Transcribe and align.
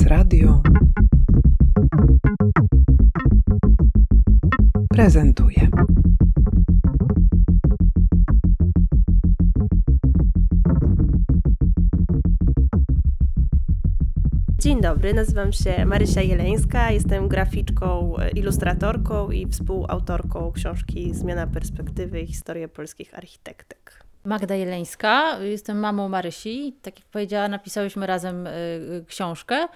Prezes 0.00 0.10
Radio 0.10 0.62
prezentuje. 4.90 5.68
Dzień 14.58 14.80
dobry, 14.80 15.14
nazywam 15.14 15.52
się 15.52 15.86
Marysia 15.86 16.20
Jeleńska, 16.20 16.90
jestem 16.90 17.28
graficzką, 17.28 18.14
ilustratorką 18.34 19.30
i 19.30 19.46
współautorką 19.46 20.52
książki 20.52 21.14
Zmiana 21.14 21.46
perspektywy 21.46 22.20
i 22.20 22.26
historia 22.26 22.68
polskich 22.68 23.14
architektek. 23.14 24.09
Magda 24.24 24.54
Jeleńska, 24.54 25.38
jestem 25.38 25.78
mamą 25.78 26.08
Marysi. 26.08 26.76
Tak 26.82 26.98
jak 26.98 27.08
powiedziała, 27.08 27.48
napisałyśmy 27.48 28.06
razem 28.06 28.46
y, 28.46 28.50
y, 28.50 29.04
książkę, 29.08 29.68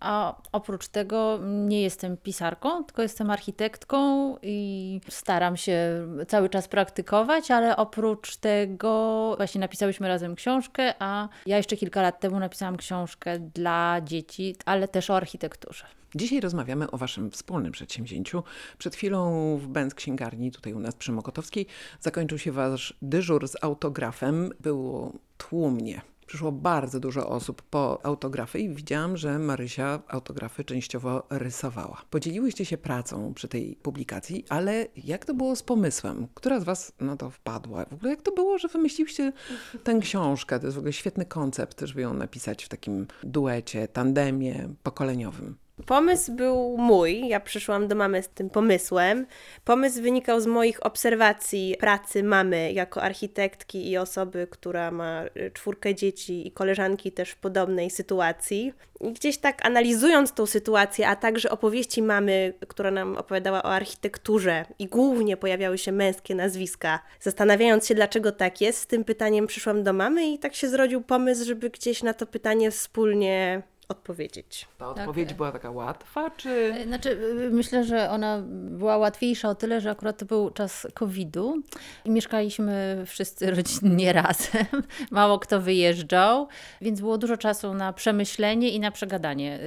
a 0.00 0.34
oprócz 0.52 0.88
tego 0.88 1.38
nie 1.44 1.82
jestem 1.82 2.16
pisarką, 2.16 2.84
tylko 2.84 3.02
jestem 3.02 3.30
architektką 3.30 4.36
i 4.42 5.00
staram 5.08 5.56
się 5.56 6.06
cały 6.28 6.48
czas 6.48 6.68
praktykować, 6.68 7.50
ale 7.50 7.76
oprócz 7.76 8.36
tego 8.36 9.34
właśnie 9.36 9.60
napisałyśmy 9.60 10.08
razem 10.08 10.34
książkę, 10.34 10.94
a 10.98 11.28
ja 11.46 11.56
jeszcze 11.56 11.76
kilka 11.76 12.02
lat 12.02 12.20
temu 12.20 12.38
napisałam 12.38 12.76
książkę 12.76 13.38
dla 13.38 14.00
dzieci, 14.04 14.56
ale 14.64 14.88
też 14.88 15.10
o 15.10 15.16
architekturze. 15.16 15.99
Dzisiaj 16.14 16.40
rozmawiamy 16.40 16.90
o 16.90 16.98
Waszym 16.98 17.30
wspólnym 17.30 17.72
przedsięwzięciu. 17.72 18.42
Przed 18.78 18.96
chwilą 18.96 19.56
w 19.58 19.66
Benz 19.66 19.94
Księgarni, 19.94 20.50
tutaj 20.50 20.72
u 20.72 20.80
nas 20.80 20.94
przy 20.94 21.12
Mokotowskiej, 21.12 21.66
zakończył 22.00 22.38
się 22.38 22.52
Wasz 22.52 22.94
dyżur 23.02 23.48
z 23.48 23.56
autografem. 23.64 24.50
Było 24.60 25.12
tłumnie. 25.38 26.00
Przyszło 26.26 26.52
bardzo 26.52 27.00
dużo 27.00 27.28
osób 27.28 27.62
po 27.62 28.06
autografy 28.06 28.58
i 28.58 28.74
widziałam, 28.74 29.16
że 29.16 29.38
Marysia 29.38 30.02
autografy 30.08 30.64
częściowo 30.64 31.26
rysowała. 31.30 32.02
Podzieliłyście 32.10 32.64
się 32.64 32.78
pracą 32.78 33.34
przy 33.34 33.48
tej 33.48 33.76
publikacji, 33.76 34.44
ale 34.48 34.86
jak 34.96 35.24
to 35.24 35.34
było 35.34 35.56
z 35.56 35.62
pomysłem? 35.62 36.26
Która 36.34 36.60
z 36.60 36.64
Was 36.64 36.92
na 37.00 37.16
to 37.16 37.30
wpadła? 37.30 37.84
W 37.84 37.92
ogóle 37.92 38.10
jak 38.10 38.22
to 38.22 38.32
było, 38.32 38.58
że 38.58 38.68
wymyśliłyście 38.68 39.32
tę 39.84 39.98
książkę? 40.00 40.60
To 40.60 40.66
jest 40.66 40.76
w 40.76 40.78
ogóle 40.78 40.92
świetny 40.92 41.24
koncept, 41.24 41.80
żeby 41.80 42.00
ją 42.00 42.14
napisać 42.14 42.64
w 42.64 42.68
takim 42.68 43.06
duecie, 43.22 43.88
tandemie 43.88 44.68
pokoleniowym. 44.82 45.56
Pomysł 45.86 46.32
był 46.32 46.76
mój. 46.78 47.28
Ja 47.28 47.40
przyszłam 47.40 47.88
do 47.88 47.94
mamy 47.94 48.22
z 48.22 48.28
tym 48.28 48.50
pomysłem. 48.50 49.26
Pomysł 49.64 50.02
wynikał 50.02 50.40
z 50.40 50.46
moich 50.46 50.86
obserwacji 50.86 51.76
pracy 51.80 52.22
mamy 52.22 52.72
jako 52.72 53.02
architektki 53.02 53.90
i 53.90 53.96
osoby, 53.96 54.46
która 54.50 54.90
ma 54.90 55.24
y, 55.24 55.50
czwórkę 55.54 55.94
dzieci 55.94 56.46
i 56.46 56.52
koleżanki 56.52 57.12
też 57.12 57.30
w 57.30 57.36
podobnej 57.36 57.90
sytuacji. 57.90 58.72
I 59.00 59.12
gdzieś 59.12 59.38
tak 59.38 59.66
analizując 59.66 60.32
tą 60.32 60.46
sytuację, 60.46 61.08
a 61.08 61.16
także 61.16 61.50
opowieści 61.50 62.02
mamy, 62.02 62.54
która 62.68 62.90
nam 62.90 63.16
opowiadała 63.16 63.62
o 63.62 63.72
architekturze 63.72 64.64
i 64.78 64.86
głównie 64.86 65.36
pojawiały 65.36 65.78
się 65.78 65.92
męskie 65.92 66.34
nazwiska, 66.34 67.00
zastanawiając 67.20 67.86
się, 67.86 67.94
dlaczego 67.94 68.32
tak 68.32 68.60
jest, 68.60 68.78
z 68.78 68.86
tym 68.86 69.04
pytaniem 69.04 69.46
przyszłam 69.46 69.82
do 69.82 69.92
mamy 69.92 70.26
i 70.26 70.38
tak 70.38 70.54
się 70.54 70.68
zrodził 70.68 71.02
pomysł, 71.02 71.44
żeby 71.44 71.70
gdzieś 71.70 72.02
na 72.02 72.14
to 72.14 72.26
pytanie 72.26 72.70
wspólnie 72.70 73.62
odpowiedzieć. 73.90 74.68
Ta 74.78 74.94
tak. 74.94 74.98
odpowiedź 74.98 75.28
tak. 75.28 75.36
była 75.36 75.52
taka 75.52 75.70
łatwa, 75.70 76.30
czy... 76.30 76.74
Znaczy, 76.86 77.10
y, 77.10 77.50
myślę, 77.50 77.84
że 77.84 78.10
ona 78.10 78.42
była 78.48 78.96
łatwiejsza 78.96 79.48
o 79.48 79.54
tyle, 79.54 79.80
że 79.80 79.90
akurat 79.90 80.18
to 80.18 80.26
był 80.26 80.50
czas 80.50 80.86
COVID-u 80.94 81.62
i 82.04 82.10
mieszkaliśmy 82.10 83.04
wszyscy 83.06 83.50
rodzinnie 83.50 84.12
razem. 84.22 84.66
Mało 85.10 85.38
kto 85.38 85.60
wyjeżdżał, 85.60 86.48
więc 86.80 87.00
było 87.00 87.18
dużo 87.18 87.36
czasu 87.36 87.74
na 87.74 87.92
przemyślenie 87.92 88.70
i 88.70 88.80
na 88.80 88.90
przegadanie 88.90 89.58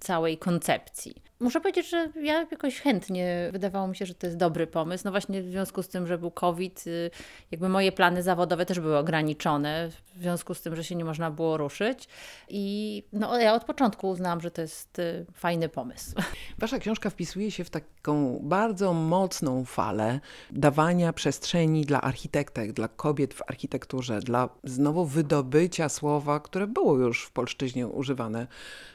całej 0.00 0.38
koncepcji. 0.38 1.22
Muszę 1.44 1.60
powiedzieć, 1.60 1.90
że 1.90 2.08
ja 2.22 2.46
jakoś 2.50 2.80
chętnie, 2.80 3.48
wydawało 3.52 3.88
mi 3.88 3.96
się, 3.96 4.06
że 4.06 4.14
to 4.14 4.26
jest 4.26 4.36
dobry 4.36 4.66
pomysł. 4.66 5.04
No 5.04 5.10
właśnie 5.10 5.42
w 5.42 5.50
związku 5.50 5.82
z 5.82 5.88
tym, 5.88 6.06
że 6.06 6.18
był 6.18 6.30
COVID, 6.30 6.86
y, 6.86 7.10
jakby 7.50 7.68
moje 7.68 7.92
plany 7.92 8.22
zawodowe 8.22 8.66
też 8.66 8.80
były 8.80 8.96
ograniczone, 8.96 9.88
w 10.14 10.20
związku 10.20 10.54
z 10.54 10.62
tym, 10.62 10.76
że 10.76 10.84
się 10.84 10.94
nie 10.94 11.04
można 11.04 11.30
było 11.30 11.56
ruszyć. 11.56 12.08
I 12.48 13.02
no, 13.12 13.38
ja 13.38 13.54
od 13.54 13.64
początku 13.64 14.08
uznałam, 14.08 14.40
że 14.40 14.50
to 14.50 14.62
jest 14.62 14.98
y, 14.98 15.26
fajny 15.34 15.68
pomysł. 15.68 16.14
Wasza 16.58 16.78
książka 16.78 17.10
wpisuje 17.10 17.50
się 17.50 17.64
w 17.64 17.70
taką 17.70 18.40
bardzo 18.42 18.92
mocną 18.92 19.64
falę 19.64 20.20
dawania 20.50 21.12
przestrzeni 21.12 21.84
dla 21.84 22.00
architektek, 22.00 22.72
dla 22.72 22.88
kobiet 22.88 23.34
w 23.34 23.42
architekturze, 23.46 24.20
dla 24.20 24.48
znowu 24.64 25.06
wydobycia 25.06 25.88
słowa, 25.88 26.40
które 26.40 26.66
było 26.66 26.96
już 26.96 27.24
w 27.24 27.30
polszczyźnie 27.30 27.86
używane 27.86 28.46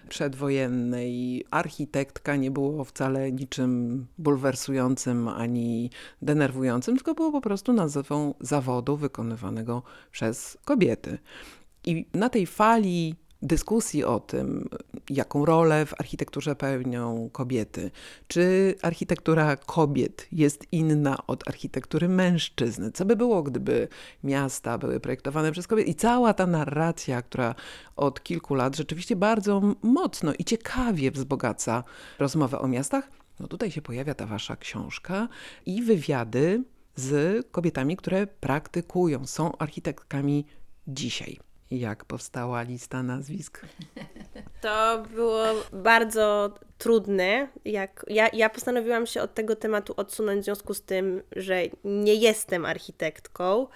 przedwojennej. 0.10 1.46
Architektka 1.52 2.39
nie 2.40 2.52
było 2.52 2.84
wcale 2.84 3.32
niczym 3.32 4.08
bulwersującym 4.18 5.28
ani 5.28 5.90
denerwującym, 6.22 6.96
tylko 6.96 7.14
było 7.14 7.32
po 7.32 7.42
prostu 7.42 7.74
nazwą 7.74 8.34
zawodu 8.40 8.98
wykonywanego 8.98 9.84
przez 10.12 10.58
kobiety. 10.66 11.18
I 11.86 12.06
na 12.14 12.30
tej 12.30 12.46
fali 12.46 13.16
dyskusji 13.42 14.04
o 14.04 14.20
tym, 14.20 14.70
jaką 15.10 15.46
rolę 15.46 15.86
w 15.86 15.94
architekturze 16.00 16.56
pełnią 16.56 17.30
kobiety, 17.32 17.92
czy 18.28 18.76
architektura 18.82 19.56
kobiet 19.56 20.28
jest 20.32 20.66
inna 20.72 21.28
od 21.28 21.48
architektury 21.48 22.10
mężczyzn, 22.10 22.92
co 22.94 23.06
by 23.06 23.16
było, 23.16 23.44
gdyby 23.44 23.88
miasta 24.24 24.78
były 24.78 25.00
projektowane 25.00 25.52
przez 25.52 25.68
kobiety? 25.68 25.90
I 25.90 25.96
cała 25.96 26.34
ta 26.34 26.48
narracja, 26.48 27.22
która 27.22 27.56
od 27.96 28.24
kilku 28.24 28.56
lat 28.56 28.76
rzeczywiście 28.76 29.16
bardzo 29.16 29.62
mocno 29.82 30.34
i 30.40 30.46
ciekawie 30.46 31.12
wzbogaca 31.12 31.84
rozmowę 32.20 32.60
o 32.60 32.68
miastach, 32.68 33.10
no 33.40 33.48
tutaj 33.48 33.72
się 33.72 33.82
pojawia 33.82 34.14
ta 34.14 34.26
wasza 34.26 34.56
książka 34.56 35.28
i 35.66 35.84
wywiady 35.84 36.64
z 36.96 37.46
kobietami, 37.52 37.98
które 37.98 38.28
praktykują, 38.28 39.28
są 39.28 39.58
architektkami 39.58 40.46
dzisiaj 40.88 41.49
jak 41.72 42.06
powstała 42.06 42.62
lista 42.62 43.04
nazwisk? 43.04 43.62
To 44.62 45.04
było 45.16 45.44
bardzo 45.74 46.54
trudne. 46.78 47.48
Jak, 47.66 48.06
ja, 48.08 48.30
ja 48.34 48.50
postanowiłam 48.50 49.06
się 49.06 49.22
od 49.22 49.34
tego 49.34 49.56
tematu 49.56 49.94
odsunąć 49.98 50.42
w 50.42 50.46
związku 50.46 50.74
z 50.74 50.82
tym, 50.82 51.22
że 51.36 51.62
nie 51.84 52.16
jestem 52.16 52.66
architektką 52.66 53.68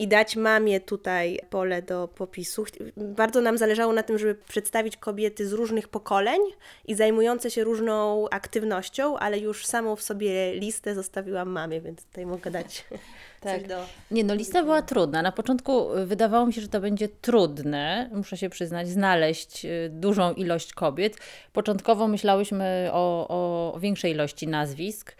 i 0.00 0.08
dać 0.08 0.36
mamie 0.36 0.80
tutaj 0.80 1.38
pole 1.50 1.82
do 1.82 2.08
popisu. 2.08 2.64
Bardzo 2.96 3.40
nam 3.40 3.58
zależało 3.58 3.92
na 3.92 4.02
tym, 4.02 4.18
żeby 4.18 4.34
przedstawić 4.34 4.96
kobiety 4.96 5.48
z 5.48 5.52
różnych 5.52 5.88
pokoleń 5.88 6.40
i 6.88 6.94
zajmujące 6.94 7.50
się 7.50 7.64
różną 7.64 8.26
aktywnością, 8.30 9.18
ale 9.18 9.38
już 9.38 9.66
samą 9.66 9.96
w 9.96 10.02
sobie 10.02 10.54
listę 10.54 10.94
zostawiłam 10.94 11.48
mamie, 11.48 11.80
więc 11.80 12.04
tutaj 12.04 12.26
mogę 12.26 12.50
dać 12.50 12.84
tak. 13.40 13.68
do... 13.68 13.76
Nie, 14.10 14.24
no 14.24 14.34
lista 14.34 14.62
była 14.62 14.82
trudna. 14.82 15.22
Na 15.22 15.32
początku 15.32 15.86
wydawało 16.06 16.46
mi 16.46 16.52
się, 16.52 16.60
że 16.60 16.68
to 16.68 16.80
będzie 16.80 17.08
trudne, 17.08 18.10
muszę 18.12 18.36
się 18.36 18.50
przyznać, 18.50 18.88
znaleźć 18.88 19.64
y, 19.64 19.90
dużą 19.92 20.32
ilość 20.32 20.72
kobiet. 20.72 21.16
Początkowo 21.52 22.08
myślałyśmy 22.08 22.88
o, 22.92 23.26
o 23.74 23.78
większej 23.80 24.12
ilości 24.12 24.48
nazwisk. 24.48 25.16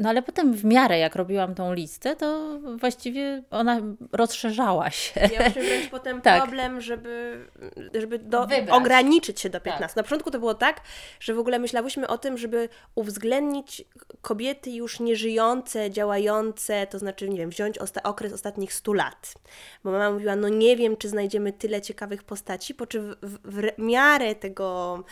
No 0.00 0.08
ale 0.08 0.22
potem 0.22 0.54
w 0.54 0.64
miarę 0.64 0.98
jak 0.98 1.16
robiłam 1.16 1.54
tą 1.54 1.72
listę, 1.72 2.16
to 2.16 2.58
właściwie 2.76 3.42
ona 3.50 3.80
rozszerzała 4.12 4.90
się. 4.90 5.20
Miałyśmy 5.32 5.62
wręcz 5.62 5.88
potem 5.98 6.20
tak. 6.20 6.42
problem, 6.42 6.80
żeby, 6.80 7.44
żeby 7.94 8.18
do, 8.18 8.46
ograniczyć 8.70 9.40
się 9.40 9.50
do 9.50 9.60
15. 9.60 9.86
Tak. 9.86 9.96
Na 9.96 10.02
początku 10.02 10.30
to 10.30 10.38
było 10.38 10.54
tak, 10.54 10.80
że 11.20 11.34
w 11.34 11.38
ogóle 11.38 11.58
myślałyśmy 11.58 12.08
o 12.08 12.18
tym, 12.18 12.38
żeby 12.38 12.68
uwzględnić 12.94 13.84
kobiety 14.22 14.70
już 14.70 15.00
nieżyjące, 15.00 15.90
działające, 15.90 16.86
to 16.86 16.98
znaczy, 16.98 17.28
nie 17.28 17.38
wiem, 17.38 17.50
wziąć 17.50 17.78
osta 17.78 18.02
okres 18.02 18.32
ostatnich 18.32 18.74
100 18.74 18.92
lat. 18.92 19.34
Bo 19.84 19.90
mama 19.90 20.10
mówiła, 20.10 20.36
no 20.36 20.48
nie 20.48 20.76
wiem, 20.76 20.96
czy 20.96 21.08
znajdziemy 21.08 21.52
tyle 21.52 21.82
ciekawych 21.82 22.24
postaci, 22.24 22.74
po 22.74 22.86
czym 22.86 23.14
w, 23.22 23.38
w, 23.44 23.60
w 23.60 23.78
miarę 23.78 24.34
tego 24.34 25.04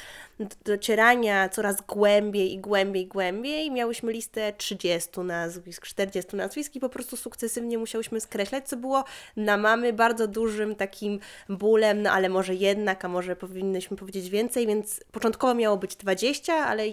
docierania 0.64 1.48
coraz 1.48 1.82
głębiej 1.82 2.52
i 2.52 2.58
głębiej, 2.58 3.06
głębiej. 3.06 3.70
Miałyśmy 3.70 4.12
listę 4.12 4.52
30 4.52 4.78
30 4.78 5.20
nazwisk, 5.20 5.86
40 5.86 6.36
nazwisk 6.36 6.76
i 6.76 6.80
po 6.80 6.88
prostu 6.88 7.16
sukcesywnie 7.16 7.78
musiałyśmy 7.78 8.20
skreślać, 8.20 8.68
co 8.68 8.76
było 8.76 9.04
na 9.36 9.56
mamy 9.56 9.92
bardzo 9.92 10.28
dużym 10.28 10.74
takim 10.74 11.20
bólem, 11.48 12.02
no 12.02 12.10
ale 12.10 12.28
może 12.28 12.54
jednak, 12.54 13.04
a 13.04 13.08
może 13.08 13.36
powinnyśmy 13.36 13.96
powiedzieć 13.96 14.30
więcej, 14.30 14.66
więc 14.66 15.00
początkowo 15.12 15.54
miało 15.54 15.76
być 15.76 15.96
20, 15.96 16.54
ale 16.54 16.84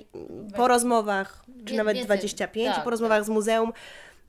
po 0.56 0.68
rozmowach, 0.68 1.46
czy 1.66 1.74
nawet 1.74 2.06
25, 2.06 2.76
tak, 2.76 2.84
po 2.84 2.90
rozmowach 2.90 3.18
tak. 3.18 3.26
z 3.26 3.30
muzeum 3.30 3.74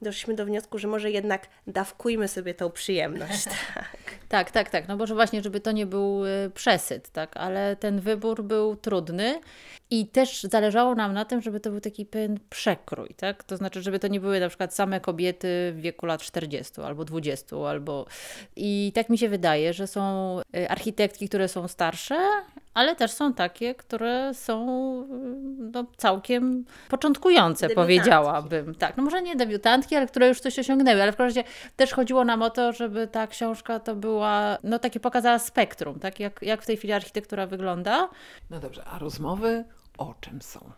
doszliśmy 0.03 0.35
do 0.35 0.47
wniosku, 0.47 0.79
że 0.79 0.89
może 0.89 1.11
jednak 1.11 1.49
dawkujmy 1.67 2.29
sobie 2.29 2.55
tą 2.55 2.71
przyjemność. 2.71 3.47
Tak. 3.75 3.97
tak, 4.29 4.51
tak, 4.51 4.71
tak. 4.71 4.89
No 4.89 4.97
bo 4.97 5.07
właśnie, 5.07 5.43
żeby 5.43 5.61
to 5.61 5.73
nie 5.73 5.87
był 5.87 6.25
y, 6.27 6.51
przesyt, 6.55 7.09
tak, 7.11 7.37
ale 7.37 7.77
ten 7.77 8.01
wybór 8.01 8.45
był 8.45 8.77
trudny. 8.77 9.41
I 9.91 10.07
też 10.07 10.43
zależało 10.43 10.95
nam 10.95 11.13
na 11.13 11.25
tym, 11.25 11.43
żeby 11.43 11.61
to 11.61 11.71
był 11.71 11.81
taki 11.81 12.07
pewien 12.07 12.39
przekrój, 12.51 13.09
tak? 13.17 13.45
To 13.45 13.57
znaczy, 13.57 13.83
żeby 13.83 13.99
to 13.99 14.09
nie 14.09 14.21
były 14.21 14.41
na 14.41 14.49
przykład 14.49 14.75
same 14.75 15.01
kobiety 15.01 15.73
w 15.77 15.81
wieku 15.81 16.07
lat 16.07 16.23
40 16.23 16.81
albo 16.81 17.05
20, 17.05 17.57
albo. 17.57 18.07
I 18.57 18.93
tak 18.95 19.09
mi 19.09 19.19
się 19.19 19.29
wydaje, 19.29 19.73
że 19.73 19.87
są 19.87 20.37
y, 20.57 20.69
architektki, 20.69 21.29
które 21.29 21.49
są 21.49 21.69
starsze, 21.69 22.17
ale 22.77 22.97
też 22.97 23.11
są 23.11 23.35
takie, 23.35 23.75
które 23.75 24.35
są 24.35 24.67
y, 25.03 25.07
no, 25.73 25.85
całkiem 25.97 26.65
początkujące, 26.89 27.69
powiedziałabym. 27.71 28.75
Tak, 28.75 28.97
no 28.97 29.03
może 29.03 29.23
nie 29.23 29.37
debiutantki, 29.37 29.97
ale 29.97 30.07
które 30.07 30.29
już 30.29 30.41
coś 30.41 30.59
osiągnęły, 30.59 31.03
ale 31.03 31.13
w 31.13 31.17
każdym 31.17 31.43
razie 31.43 31.55
też 31.77 31.93
chodziło 31.93 32.25
nam 32.25 32.43
o 32.43 32.51
to, 32.51 32.73
żeby 32.73 33.07
ta 33.07 33.27
książka 33.27 33.81
to 33.81 33.97
była, 33.97 34.59
no 34.63 34.79
takie 34.79 35.01
pokazała 35.01 35.39
spektrum, 35.39 35.99
tak? 36.01 36.21
Jak, 36.21 36.43
jak 36.43 36.63
w 36.63 36.67
tej 36.67 36.77
chwili 36.77 36.93
architektura 36.93 37.47
wygląda. 37.47 38.09
No 38.51 38.61
dobrze, 38.61 38.85
a 38.85 38.99
rozmowy 38.99 39.65
o 39.99 40.15
czym 40.21 40.43
są? 40.43 40.71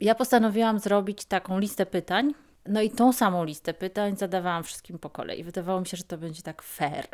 Ja 0.00 0.14
postanowiłam 0.14 0.78
zrobić 0.78 1.24
taką 1.24 1.58
listę 1.58 1.86
pytań. 1.86 2.34
No 2.66 2.82
i 2.82 2.90
tą 2.90 3.12
samą 3.12 3.44
listę 3.44 3.74
pytań 3.74 4.16
zadawałam 4.16 4.64
wszystkim 4.64 4.98
po 4.98 5.10
kolei. 5.10 5.44
Wydawało 5.44 5.80
mi 5.80 5.86
się, 5.86 5.96
że 5.96 6.04
to 6.04 6.18
będzie 6.18 6.42
tak 6.42 6.62
fair. 6.62 7.06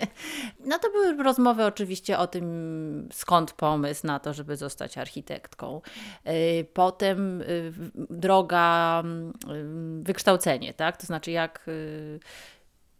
no 0.70 0.78
to 0.78 0.90
były 0.90 1.22
rozmowy 1.22 1.64
oczywiście 1.64 2.18
o 2.18 2.26
tym, 2.26 3.08
skąd 3.12 3.52
pomysł 3.52 4.06
na 4.06 4.18
to, 4.18 4.34
żeby 4.34 4.56
zostać 4.56 4.98
architektką. 4.98 5.80
Yy, 6.24 6.32
Potem 6.72 7.40
yy, 7.40 7.72
droga, 8.10 9.02
yy, 9.48 10.02
wykształcenie, 10.02 10.74
tak? 10.74 10.96
To 10.96 11.06
znaczy 11.06 11.30
jak 11.30 11.66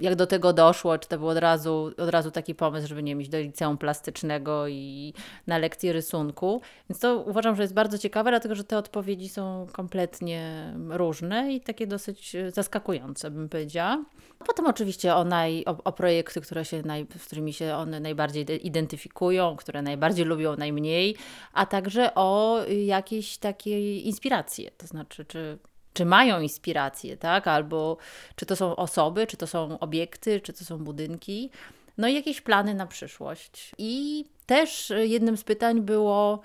jak 0.02 0.16
do 0.16 0.26
tego 0.26 0.52
doszło, 0.52 0.99
czy 0.99 1.08
to 1.08 1.19
był 1.19 1.28
od 1.28 1.38
razu, 1.38 1.90
od 1.99 2.08
razu 2.08 2.31
taki 2.31 2.54
pomysł, 2.54 2.88
żeby 2.88 3.02
nie 3.02 3.14
mieć 3.14 3.28
do 3.28 3.38
liceum 3.38 3.78
plastycznego 3.78 4.69
i 4.69 5.14
na 5.46 5.58
lekcję 5.58 5.93
rysunku. 5.93 6.60
Więc 6.90 7.00
to 7.00 7.19
uważam, 7.19 7.56
że 7.56 7.62
jest 7.62 7.75
bardzo 7.75 7.99
ciekawe, 7.99 8.31
dlatego 8.31 8.54
że 8.54 8.64
te 8.64 8.78
odpowiedzi 8.78 9.28
są 9.28 9.66
kompletnie 9.72 10.72
różne 10.88 11.52
i 11.52 11.60
takie 11.60 11.87
dosyć 11.87 12.34
e, 12.34 12.50
zaskakujące, 12.50 13.31
bym 13.31 13.49
powiedziała. 13.49 14.04
Potem 14.46 14.66
oczywiście 14.66 15.14
o, 15.14 15.25
naj, 15.25 15.64
o, 15.66 15.84
o 15.84 15.93
projekty, 15.93 16.40
które 16.40 16.64
się 16.64 16.82
naj, 16.82 17.06
z 17.19 17.25
którymi 17.26 17.52
się 17.52 17.75
one 17.75 18.00
najbardziej 18.00 18.44
de- 18.44 18.56
identyfikują, 18.56 19.56
które 19.56 19.82
najbardziej 19.82 20.25
lubią, 20.25 20.56
najmniej, 20.56 21.16
a 21.52 21.66
także 21.66 22.14
o 22.14 22.60
jakieś 22.84 23.38
takie 23.38 23.99
inspiracje, 23.99 24.70
to 24.70 24.87
znaczy 24.87 25.25
czy 25.25 25.58
czy 25.92 26.04
mają 26.04 26.40
inspirację, 26.40 27.16
tak? 27.16 27.46
Albo 27.48 27.96
czy 28.36 28.46
to 28.46 28.56
są 28.56 28.76
osoby, 28.76 29.26
czy 29.26 29.36
to 29.36 29.46
są 29.46 29.78
obiekty, 29.78 30.40
czy 30.40 30.52
to 30.52 30.64
są 30.64 30.78
budynki. 30.78 31.50
No 31.98 32.08
i 32.08 32.14
jakieś 32.14 32.40
plany 32.40 32.74
na 32.74 32.86
przyszłość. 32.86 33.72
I 33.78 34.24
też 34.46 34.90
y, 34.90 35.06
jednym 35.06 35.36
z 35.36 35.44
pytań 35.44 35.80
było, 35.80 36.40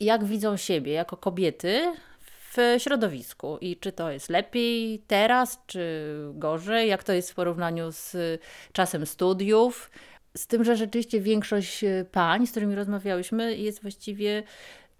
jak 0.00 0.24
widzą 0.24 0.56
siebie 0.56 0.92
jako 0.92 1.16
kobiety 1.16 1.92
w 2.54 2.76
środowisku 2.78 3.58
i 3.60 3.76
czy 3.76 3.92
to 3.92 4.10
jest 4.10 4.30
lepiej 4.30 5.02
teraz, 5.06 5.58
czy 5.66 6.06
gorzej, 6.34 6.88
jak 6.88 7.04
to 7.04 7.12
jest 7.12 7.30
w 7.30 7.34
porównaniu 7.34 7.92
z 7.92 8.16
czasem 8.72 9.06
studiów. 9.06 9.90
Z 10.36 10.46
tym, 10.46 10.64
że 10.64 10.76
rzeczywiście 10.76 11.20
większość 11.20 11.84
y, 11.84 12.06
pań, 12.12 12.46
z 12.46 12.50
którymi 12.50 12.74
rozmawiałyśmy, 12.74 13.56
jest 13.56 13.82
właściwie 13.82 14.42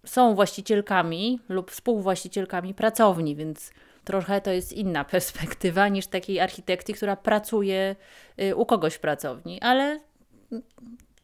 są 0.06 0.34
właścicielkami 0.34 1.40
lub 1.48 1.70
współwłaścicielkami 1.70 2.74
pracowni, 2.74 3.36
więc 3.36 3.70
trochę 4.04 4.40
to 4.40 4.50
jest 4.50 4.72
inna 4.72 5.04
perspektywa 5.14 5.88
niż 5.88 6.06
takiej 6.06 6.40
architekty, 6.40 6.92
która 6.92 7.16
pracuje 7.16 7.96
y, 8.40 8.56
u 8.56 8.66
kogoś 8.66 8.94
w 8.94 9.00
pracowni, 9.00 9.60
ale 9.60 10.00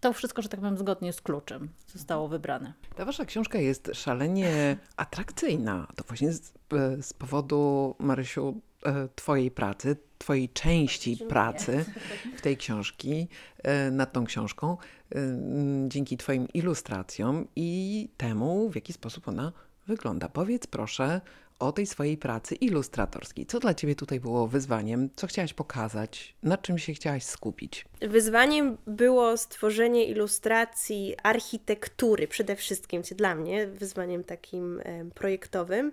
to 0.00 0.12
wszystko, 0.12 0.42
że 0.42 0.48
tak 0.48 0.60
powiem, 0.60 0.78
zgodnie 0.78 1.12
z 1.12 1.20
kluczem 1.20 1.68
zostało 1.86 2.28
wybrane. 2.28 2.72
Ta 2.96 3.04
wasza 3.04 3.24
książka 3.24 3.58
jest 3.58 3.90
szalenie 3.94 4.76
atrakcyjna. 4.96 5.86
To 5.96 6.04
właśnie 6.04 6.32
z, 6.32 6.52
e, 6.72 7.02
z 7.02 7.12
powodu, 7.12 7.94
Marysiu, 7.98 8.60
twojej 9.14 9.50
pracy, 9.50 9.96
twojej 10.18 10.48
części 10.48 11.16
pracy 11.28 11.84
w 12.36 12.40
tej 12.40 12.56
książki, 12.56 13.28
e, 13.62 13.90
nad 13.90 14.12
tą 14.12 14.24
książką, 14.24 14.76
e, 15.14 15.18
dzięki 15.88 16.16
twoim 16.16 16.48
ilustracjom 16.54 17.46
i 17.56 18.08
temu, 18.16 18.70
w 18.70 18.74
jaki 18.74 18.92
sposób 18.92 19.28
ona 19.28 19.52
wygląda. 19.86 20.28
Powiedz 20.28 20.66
proszę 20.66 21.20
o 21.58 21.72
tej 21.72 21.86
swojej 21.86 22.16
pracy 22.16 22.54
ilustratorskiej. 22.54 23.46
Co 23.46 23.60
dla 23.60 23.74
ciebie 23.74 23.94
tutaj 23.94 24.20
było 24.20 24.48
wyzwaniem? 24.48 25.10
Co 25.16 25.26
chciałaś 25.26 25.54
pokazać? 25.54 26.34
Na 26.42 26.58
czym 26.58 26.78
się 26.78 26.92
chciałaś 26.94 27.24
skupić? 27.24 27.84
Wyzwaniem 28.00 28.76
było 28.86 29.36
stworzenie 29.36 30.04
ilustracji 30.04 31.14
architektury, 31.22 32.28
przede 32.28 32.56
wszystkim 32.56 33.02
dla 33.02 33.34
mnie, 33.34 33.66
wyzwaniem 33.66 34.24
takim 34.24 34.82
projektowym. 35.14 35.92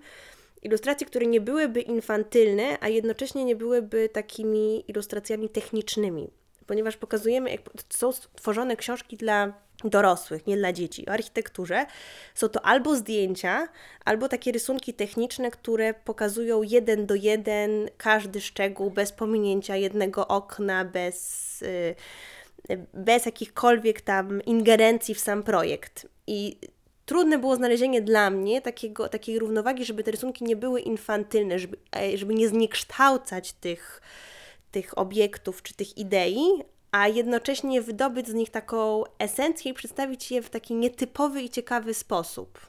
Ilustracji, 0.66 1.08
które 1.08 1.26
nie 1.26 1.42
byłyby 1.42 1.82
infantylne, 1.82 2.78
a 2.82 2.90
jednocześnie 2.90 3.46
nie 3.46 3.56
byłyby 3.56 4.10
takimi 4.10 4.84
ilustracjami 4.88 5.50
technicznymi, 5.50 6.30
ponieważ 6.68 6.98
pokazujemy, 6.98 7.52
jak 7.52 7.62
są 7.90 8.12
tworzone 8.36 8.76
książki 8.76 9.18
dla 9.18 9.54
dorosłych, 9.84 10.48
nie 10.48 10.58
dla 10.58 10.74
dzieci, 10.74 11.06
o 11.10 11.12
architekturze. 11.12 11.86
Są 12.36 12.50
to 12.50 12.66
albo 12.66 12.96
zdjęcia, 12.96 13.68
albo 14.06 14.30
takie 14.30 14.52
rysunki 14.52 14.94
techniczne, 14.94 15.52
które 15.52 15.94
pokazują 15.94 16.64
jeden 16.64 17.06
do 17.06 17.16
jeden 17.16 17.90
każdy 17.98 18.42
szczegół, 18.42 18.92
bez 18.92 19.12
pominięcia 19.12 19.76
jednego 19.76 20.28
okna, 20.28 20.86
bez, 20.86 21.62
y, 21.62 21.96
bez 22.94 23.26
jakichkolwiek 23.26 24.02
tam 24.02 24.42
ingerencji 24.42 25.16
w 25.16 25.20
sam 25.20 25.44
projekt. 25.44 26.08
I 26.28 26.58
trudne 27.06 27.38
było 27.38 27.56
znalezienie 27.56 28.02
dla 28.02 28.30
mnie 28.30 28.62
takiego, 28.62 29.10
takiej 29.10 29.40
równowagi, 29.40 29.86
żeby 29.86 30.04
te 30.04 30.12
rysunki 30.12 30.44
nie 30.44 30.56
były 30.56 30.82
infantylne, 30.82 31.60
żeby, 31.60 31.78
e, 31.96 32.18
żeby 32.18 32.34
nie 32.34 32.48
zniekształcać 32.48 33.54
tych, 33.54 34.02
tych 34.72 34.98
obiektów 34.98 35.64
czy 35.64 35.74
tych 35.74 35.98
idei, 35.98 36.48
a 36.92 37.08
jednocześnie 37.08 37.82
wydobyć 37.82 38.28
z 38.28 38.34
nich 38.34 38.50
taką 38.50 39.04
esencję 39.20 39.72
i 39.72 39.74
przedstawić 39.74 40.32
je 40.32 40.42
w 40.42 40.50
taki 40.50 40.76
nietypowy 40.76 41.42
i 41.42 41.50
ciekawy 41.50 41.94
sposób. 41.94 42.60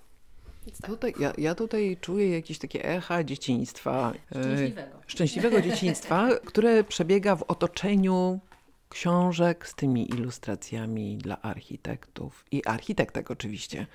Tak. 0.81 0.91
Tutaj, 0.91 1.15
ja, 1.21 1.33
ja 1.39 1.55
tutaj 1.55 1.97
czuję 2.01 2.31
jakieś 2.31 2.59
takie 2.59 2.85
echa 2.85 3.25
dzieciństwa. 3.25 4.13
e, 4.35 4.43
Szczęśliwego. 4.43 4.99
szczęśliwego 5.07 5.61
dzieciństwa, 5.61 6.29
które 6.45 6.85
przebiega 6.85 7.37
w 7.37 7.43
otoczeniu 7.43 8.41
książek 8.89 9.69
z 9.69 9.75
tymi 9.75 10.11
ilustracjami 10.11 11.17
dla 11.17 11.43
architektów 11.43 12.45
i 12.51 12.67
architektek 12.67 13.31
oczywiście. 13.31 13.87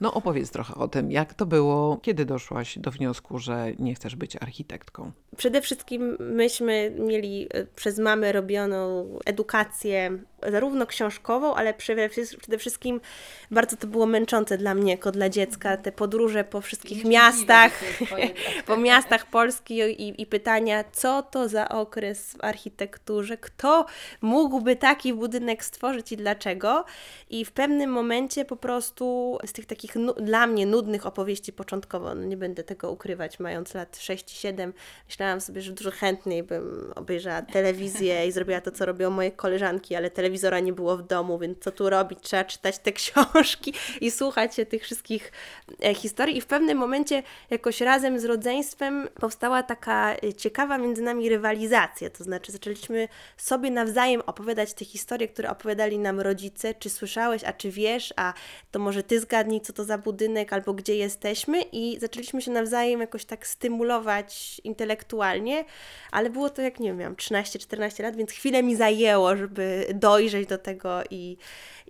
No 0.00 0.14
opowiedz 0.14 0.50
trochę 0.50 0.74
o 0.74 0.88
tym, 0.88 1.10
jak 1.12 1.34
to 1.34 1.46
było, 1.46 1.98
kiedy 2.02 2.24
doszłaś 2.24 2.78
do 2.78 2.90
wniosku, 2.90 3.38
że 3.38 3.72
nie 3.78 3.94
chcesz 3.94 4.16
być 4.16 4.36
architektką. 4.36 5.12
Przede 5.36 5.60
wszystkim 5.60 6.16
myśmy 6.20 6.92
mieli 6.98 7.46
e, 7.50 7.64
przez 7.64 7.98
mamę 7.98 8.32
robioną 8.32 9.08
edukację 9.26 10.18
zarówno 10.50 10.86
książkową, 10.86 11.54
ale 11.54 11.74
przede 11.74 12.08
wszy- 12.08 12.38
przede 12.38 12.58
wszystkim 12.58 13.00
bardzo 13.50 13.76
to 13.76 13.86
było 13.86 14.06
męczące 14.06 14.58
dla 14.58 14.74
mnie 14.74 14.92
jako 14.92 15.10
dla 15.12 15.28
dziecka, 15.28 15.76
te 15.76 15.92
podróże 15.92 16.44
po 16.44 16.60
wszystkich 16.60 17.04
miastach, 17.04 17.72
po 18.66 18.76
miastach 18.76 19.26
Polski 19.26 19.78
i, 19.78 20.22
i 20.22 20.26
pytania, 20.26 20.84
co 20.92 21.22
to 21.22 21.48
za 21.48 21.68
okres 21.68 22.32
w 22.32 22.44
architekturze, 22.44 23.36
kto 23.36 23.86
mógłby 24.38 24.76
taki 24.76 25.14
budynek 25.14 25.64
stworzyć 25.64 26.12
i 26.12 26.16
dlaczego. 26.16 26.84
I 27.30 27.44
w 27.44 27.52
pewnym 27.52 27.90
momencie 27.90 28.44
po 28.44 28.56
prostu 28.56 29.38
z 29.46 29.52
tych 29.52 29.66
takich 29.66 29.94
dla 30.16 30.46
mnie 30.46 30.66
nudnych 30.66 31.06
opowieści 31.06 31.52
początkowo, 31.52 32.14
no 32.14 32.24
nie 32.24 32.36
będę 32.36 32.64
tego 32.64 32.90
ukrywać, 32.90 33.40
mając 33.40 33.74
lat 33.74 33.96
6-7, 33.96 34.72
myślałam 35.08 35.40
sobie, 35.40 35.62
że 35.62 35.72
dużo 35.72 35.90
chętniej 35.90 36.42
bym 36.42 36.92
obejrzała 36.96 37.42
telewizję 37.42 38.26
i 38.26 38.32
zrobiła 38.32 38.60
to, 38.60 38.70
co 38.70 38.86
robią 38.86 39.10
moje 39.10 39.30
koleżanki, 39.30 39.94
ale 39.94 40.10
telewizora 40.10 40.60
nie 40.60 40.72
było 40.72 40.96
w 40.96 41.02
domu, 41.02 41.38
więc 41.38 41.58
co 41.58 41.72
tu 41.72 41.90
robić? 41.90 42.18
Trzeba 42.22 42.44
czytać 42.44 42.78
te 42.78 42.92
książki 42.98 43.74
i 44.00 44.10
słuchać 44.10 44.54
się 44.54 44.66
tych 44.66 44.82
wszystkich 44.82 45.32
e, 45.84 45.94
historii. 45.94 46.36
I 46.36 46.40
w 46.40 46.46
pewnym 46.46 46.78
momencie 46.78 47.22
jakoś 47.50 47.80
razem 47.80 48.20
z 48.20 48.24
rodzeństwem 48.24 49.08
powstała 49.20 49.62
taka 49.62 50.14
e, 50.14 50.34
ciekawa 50.34 50.78
między 50.78 51.02
nami 51.02 51.28
rywalizacja, 51.28 52.10
to 52.10 52.24
znaczy 52.24 52.52
zaczęliśmy 52.52 53.08
sobie 53.36 53.70
nawzajem 53.70 54.22
opowiadać 54.28 54.74
te 54.74 54.84
historie, 54.84 55.28
które 55.28 55.50
opowiadali 55.50 55.98
nam 55.98 56.20
rodzice, 56.20 56.74
czy 56.74 56.90
słyszałeś, 56.90 57.44
a 57.44 57.52
czy 57.52 57.70
wiesz, 57.70 58.14
a 58.16 58.34
to 58.70 58.78
może 58.78 59.02
ty 59.02 59.20
zgadnij, 59.20 59.60
co 59.60 59.72
to 59.72 59.84
za 59.84 59.98
budynek, 59.98 60.52
albo 60.52 60.74
gdzie 60.74 60.96
jesteśmy? 60.96 61.62
I 61.62 61.98
zaczęliśmy 62.00 62.42
się 62.42 62.50
nawzajem 62.50 63.00
jakoś 63.00 63.24
tak 63.24 63.46
stymulować 63.46 64.60
intelektualnie, 64.64 65.64
ale 66.12 66.30
było 66.30 66.50
to 66.50 66.62
jak, 66.62 66.80
nie 66.80 66.88
wiem, 66.88 66.96
miałam 66.96 67.14
13-14 67.14 68.02
lat, 68.02 68.16
więc 68.16 68.32
chwilę 68.32 68.62
mi 68.62 68.76
zajęło, 68.76 69.36
żeby 69.36 69.86
dojrzeć 69.94 70.48
do 70.48 70.58
tego 70.58 71.00
i, 71.10 71.36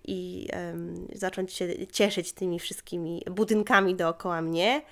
i 0.04 0.48
em, 0.52 1.08
zacząć 1.14 1.52
się 1.52 1.86
cieszyć 1.86 2.32
tymi 2.32 2.58
wszystkimi 2.58 3.22
budynkami 3.30 3.94
dookoła 3.94 4.42
mnie. 4.42 4.82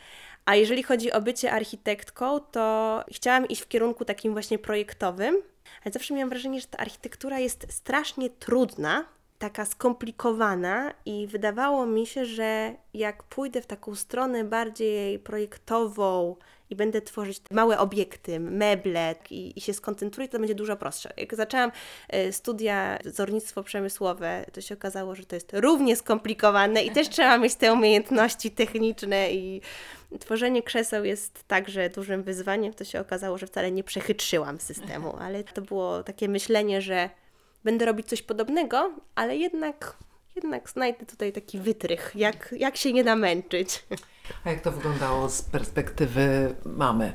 A 0.45 0.57
jeżeli 0.57 0.83
chodzi 0.83 1.12
o 1.12 1.21
bycie 1.21 1.53
architektką, 1.53 2.41
to 2.41 3.05
chciałam 3.12 3.49
iść 3.49 3.62
w 3.62 3.69
kierunku 3.69 4.05
takim 4.05 4.33
właśnie 4.33 4.59
projektowym, 4.59 5.37
ale 5.85 5.92
zawsze 5.92 6.14
miałam 6.14 6.28
wrażenie, 6.28 6.61
że 6.61 6.66
ta 6.66 6.78
architektura 6.78 7.38
jest 7.38 7.66
strasznie 7.70 8.30
trudna 8.30 9.04
taka 9.38 9.64
skomplikowana 9.64 10.94
i 11.04 11.26
wydawało 11.26 11.87
mi 11.87 12.06
się, 12.06 12.25
że 12.25 12.75
jak 12.94 13.23
pójdę 13.23 13.62
w 13.62 13.66
taką 13.66 13.94
stronę 13.94 14.44
bardziej 14.44 15.18
projektową 15.18 16.37
i 16.70 16.76
będę 16.76 17.02
tworzyć 17.02 17.40
małe 17.50 17.78
obiekty, 17.78 18.40
meble 18.40 19.14
i, 19.30 19.52
i 19.56 19.61
się 19.61 19.75
skoncentruję, 19.75 20.28
to 20.28 20.38
będzie 20.38 20.54
dużo 20.54 20.76
prostsze. 20.76 21.12
Jak 21.16 21.35
zaczęłam 21.35 21.73
y, 22.14 22.32
studia 22.32 22.99
wzornictwo 23.04 23.62
przemysłowe, 23.62 24.44
to 24.52 24.61
się 24.61 24.75
okazało, 24.75 25.14
że 25.14 25.25
to 25.25 25.35
jest 25.37 25.50
równie 25.52 25.96
skomplikowane 25.96 26.85
i 26.85 26.90
też 26.90 27.08
trzeba 27.08 27.38
mieć 27.38 27.54
te 27.54 27.73
umiejętności 27.73 28.50
techniczne 28.50 29.32
i 29.32 29.61
tworzenie 30.20 30.62
krzeseł 30.62 31.04
jest 31.04 31.44
także 31.49 31.90
dużym 31.90 32.23
wyzwaniem. 32.23 32.75
To 32.75 32.85
się 32.85 33.00
okazało, 33.00 33.38
że 33.38 33.46
wcale 33.46 33.70
nie 33.70 33.85
przechytrzyłam 33.85 34.61
systemu, 34.61 35.16
ale 35.16 35.44
to 35.44 35.62
było 35.62 36.02
takie 36.02 36.28
myślenie, 36.28 36.82
że 36.82 37.11
będę 37.64 37.85
robić 37.85 38.06
coś 38.06 38.23
podobnego, 38.23 38.94
ale 39.14 39.37
jednak, 39.37 39.96
jednak 40.37 40.71
znajdę 40.71 41.07
tutaj 41.07 41.33
taki 41.33 41.59
wytrych, 41.59 42.12
jak, 42.14 42.55
jak 42.59 42.76
się 42.76 42.93
nie 42.93 43.05
namęczyć. 43.05 43.85
A 44.45 44.50
jak 44.50 44.61
to 44.61 44.73
wyglądało 44.73 45.28
z 45.28 45.43
perspektywy 45.43 46.55
mamy? 46.64 47.12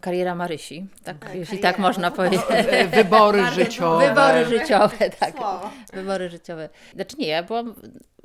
Kariera 0.00 0.34
Marysi, 0.34 0.86
tak, 1.04 1.18
Tak, 1.18 1.34
jeśli 1.34 1.46
kariera. 1.58 1.72
tak 1.72 1.78
można 1.78 2.10
powiedzieć. 2.10 2.40
E, 2.48 2.86
Wybory 2.88 3.46
życiowe. 3.46 4.08
Wybory 4.08 4.44
życiowe, 4.58 5.10
tak. 5.20 5.36
Słowo. 5.36 5.70
Wybory 5.92 6.30
życiowe. 6.30 6.68
Znaczy 6.94 7.16
nie, 7.18 7.26
ja 7.28 7.42
byłam 7.42 7.74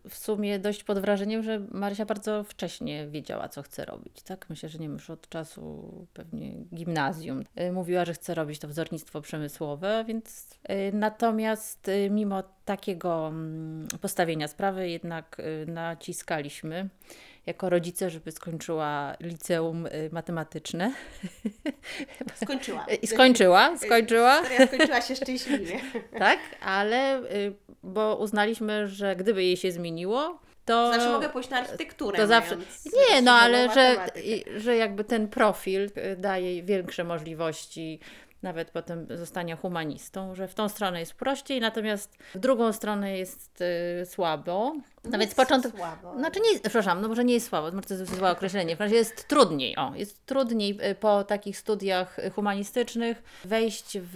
w 0.10 0.16
sumie 0.16 0.60
dość 0.60 0.84
pod 0.84 1.00
wrażeniem, 1.00 1.44
że 1.44 1.60
Marysia 1.72 2.06
bardzo 2.06 2.44
wcześnie 2.44 3.08
wiedziała, 3.08 3.50
co 3.50 3.62
chce 3.62 3.86
robić. 3.86 4.22
Tak? 4.22 4.46
Myślę, 4.50 4.70
że 4.70 4.80
nie 4.80 4.86
wiem, 4.86 4.94
już 4.94 5.10
od 5.10 5.30
czasu 5.30 5.92
pewnie 6.14 6.52
gimnazjum. 6.74 7.44
Y, 7.62 7.72
Mówiła, 7.72 8.06
że 8.06 8.14
chce 8.14 8.36
robić 8.36 8.60
to 8.60 8.68
wzornictwo 8.68 9.22
przemysłowe, 9.22 10.06
więc 10.08 10.50
y, 10.70 10.92
natomiast 10.94 11.88
y, 11.88 12.10
mimo 12.10 12.44
takiego 12.66 13.28
mm, 13.28 13.88
postawienia 14.02 14.48
sprawy 14.48 14.90
jednak 14.90 15.42
naciskaliśmy 15.68 16.90
jako 17.46 17.70
rodzice, 17.70 18.10
żeby 18.10 18.32
skończyła 18.32 19.16
liceum 19.20 19.88
matematyczne. 20.12 20.94
Skończyłam. 22.44 22.86
I 23.02 23.08
skończyła, 23.08 23.78
skończyła. 23.78 24.42
Skończyła 24.68 25.02
się 25.02 25.16
szczęśliwie. 25.16 25.80
Tak, 26.20 26.40
ale 26.62 27.22
bo 27.84 28.16
uznaliśmy, 28.16 28.88
że 28.88 29.16
gdyby 29.16 29.44
jej 29.44 29.58
się 29.58 29.72
zmieniło, 29.72 30.40
to. 30.66 30.94
Zawsze 30.94 31.10
mogę 31.10 31.30
pójść 31.30 31.50
na 31.50 31.58
architekturę. 31.58 32.18
to 32.18 32.28
zawsze. 32.28 32.58
Nie, 33.10 33.22
no 33.22 33.32
ale 33.32 33.74
że, 33.74 33.90
matematykę. 33.90 34.60
że 34.60 34.76
jakby 34.76 35.04
ten 35.04 35.28
profil 35.28 35.82
y, 35.82 36.16
daje 36.18 36.64
większe 36.64 37.04
możliwości, 37.04 38.00
nawet 38.44 38.72
potem 38.72 39.08
zostania 39.18 39.56
humanistą, 39.56 40.36
że 40.36 40.48
w 40.48 40.54
tą 40.54 40.70
stronę 40.70 41.00
jest 41.00 41.14
prościej, 41.14 41.62
natomiast 41.62 42.18
w 42.36 42.40
drugą 42.40 42.74
stronę 42.74 43.18
jest 43.18 43.64
y, 44.02 44.06
słabo. 44.06 44.76
Nawet 45.04 45.28
Jest 45.28 45.36
początku. 45.36 45.78
Słabo. 45.78 46.18
Znaczy 46.18 46.40
nie, 46.40 46.60
przepraszam, 46.60 47.02
no 47.02 47.08
może 47.08 47.24
nie 47.26 47.34
jest 47.34 47.48
słabo, 47.48 47.72
może 47.72 47.88
to 47.88 47.94
jest 47.94 48.16
złe 48.16 48.32
określenie. 48.32 48.76
W 48.76 48.80
razie 48.80 48.96
jest 48.96 49.28
trudniej, 49.28 49.76
o, 49.76 49.92
jest 49.96 50.26
trudniej 50.26 50.80
y, 50.92 50.96
po 50.96 51.24
takich 51.24 51.58
studiach 51.58 52.20
y, 52.20 52.30
humanistycznych 52.30 53.24
wejść 53.46 53.98
w, 54.02 54.14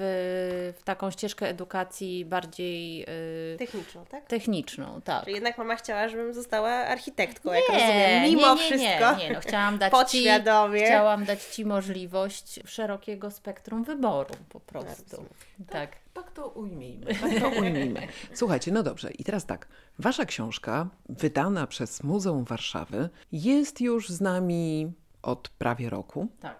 w 0.79 0.83
taką 0.83 1.11
ścieżkę 1.11 1.49
edukacji 1.49 2.25
bardziej 2.25 3.05
y, 3.53 3.57
Techniczną, 3.57 4.05
tak? 4.05 4.25
techniczną, 4.25 5.01
tak. 5.01 5.23
Czyli 5.23 5.35
jednak 5.35 5.57
mama 5.57 5.75
chciała, 5.75 6.07
żebym 6.07 6.33
została 6.33 6.69
architektką, 6.69 7.53
jak 7.53 7.69
rozumiem. 7.69 8.23
Mimo 8.23 8.55
nie, 8.55 8.55
nie, 8.55 8.57
wszystko. 8.57 9.15
Nie, 9.15 9.27
nie, 9.27 9.33
no 9.33 9.39
chciałam 9.39 9.77
dać 9.77 9.93
ci, 10.11 10.27
chciałam 10.85 11.25
dać 11.25 11.43
Ci 11.43 11.65
możliwość 11.65 12.59
szerokiego 12.65 13.31
spektrum 13.31 13.83
wyboru 13.83 14.35
po 14.49 14.59
prostu. 14.59 15.25
Tak. 15.69 15.89
Tak 15.89 16.06
to 16.23 16.47
ujmijmy, 16.47 17.05
tak 17.21 17.39
to 17.39 17.49
ujmijmy. 17.49 18.07
Słuchajcie, 18.33 18.71
no 18.71 18.83
dobrze, 18.83 19.11
i 19.11 19.23
teraz 19.23 19.45
tak. 19.45 19.67
Wasza 19.99 20.25
książka, 20.25 20.89
wydana 21.09 21.67
przez 21.67 22.03
Muzeum 22.03 22.45
Warszawy, 22.45 23.09
jest 23.31 23.81
już 23.81 24.09
z 24.09 24.21
nami 24.21 24.91
od 25.21 25.49
prawie 25.49 25.89
roku. 25.89 26.27
tak. 26.39 26.59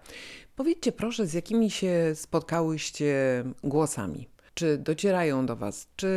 Powiedzcie 0.56 0.92
proszę, 0.92 1.26
z 1.26 1.32
jakimi 1.34 1.70
się 1.70 2.12
spotkałyście 2.14 3.44
głosami? 3.64 4.28
Czy 4.54 4.78
docierają 4.78 5.46
do 5.46 5.56
Was? 5.56 5.88
Czy 5.96 6.08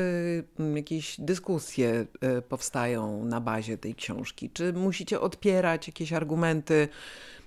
mm, 0.59 0.77
jakieś 0.77 1.19
dyskusje 1.19 2.05
e, 2.21 2.41
powstają 2.41 3.25
na 3.25 3.41
bazie 3.41 3.77
tej 3.77 3.95
książki? 3.95 4.49
Czy 4.49 4.73
musicie 4.73 5.19
odpierać 5.19 5.87
jakieś 5.87 6.13
argumenty, 6.13 6.87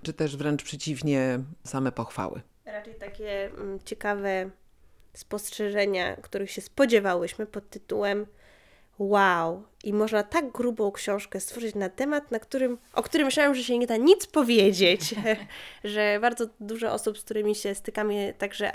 czy 0.03 0.13
też 0.13 0.37
wręcz 0.37 0.63
przeciwnie, 0.63 1.41
same 1.65 1.93
pochwały? 1.93 2.41
Raczej 2.65 2.95
takie 2.95 3.45
mm, 3.45 3.79
ciekawe 3.85 4.51
spostrzeżenia, 5.15 6.17
których 6.17 6.51
się 6.51 6.61
spodziewałyśmy 6.61 7.47
pod 7.47 7.71
tytułem 7.71 8.27
Wow! 8.99 9.63
I 9.85 9.93
można 9.93 10.23
tak 10.23 10.51
grubą 10.51 10.93
książkę 10.93 11.41
stworzyć 11.41 11.75
na 11.75 11.89
temat, 11.89 12.31
na 12.31 12.39
którym, 12.39 12.79
o 12.93 13.03
którym 13.03 13.25
myślałam, 13.25 13.55
że 13.55 13.65
się 13.65 13.79
nie 13.79 13.87
da 13.87 13.97
nic 13.97 14.27
powiedzieć. 14.27 15.15
że 15.85 16.19
bardzo 16.21 16.47
dużo 16.61 16.93
osób, 16.93 17.19
z 17.19 17.25
którymi 17.25 17.55
się 17.55 17.75
stykamy 17.75 18.35
także 18.39 18.73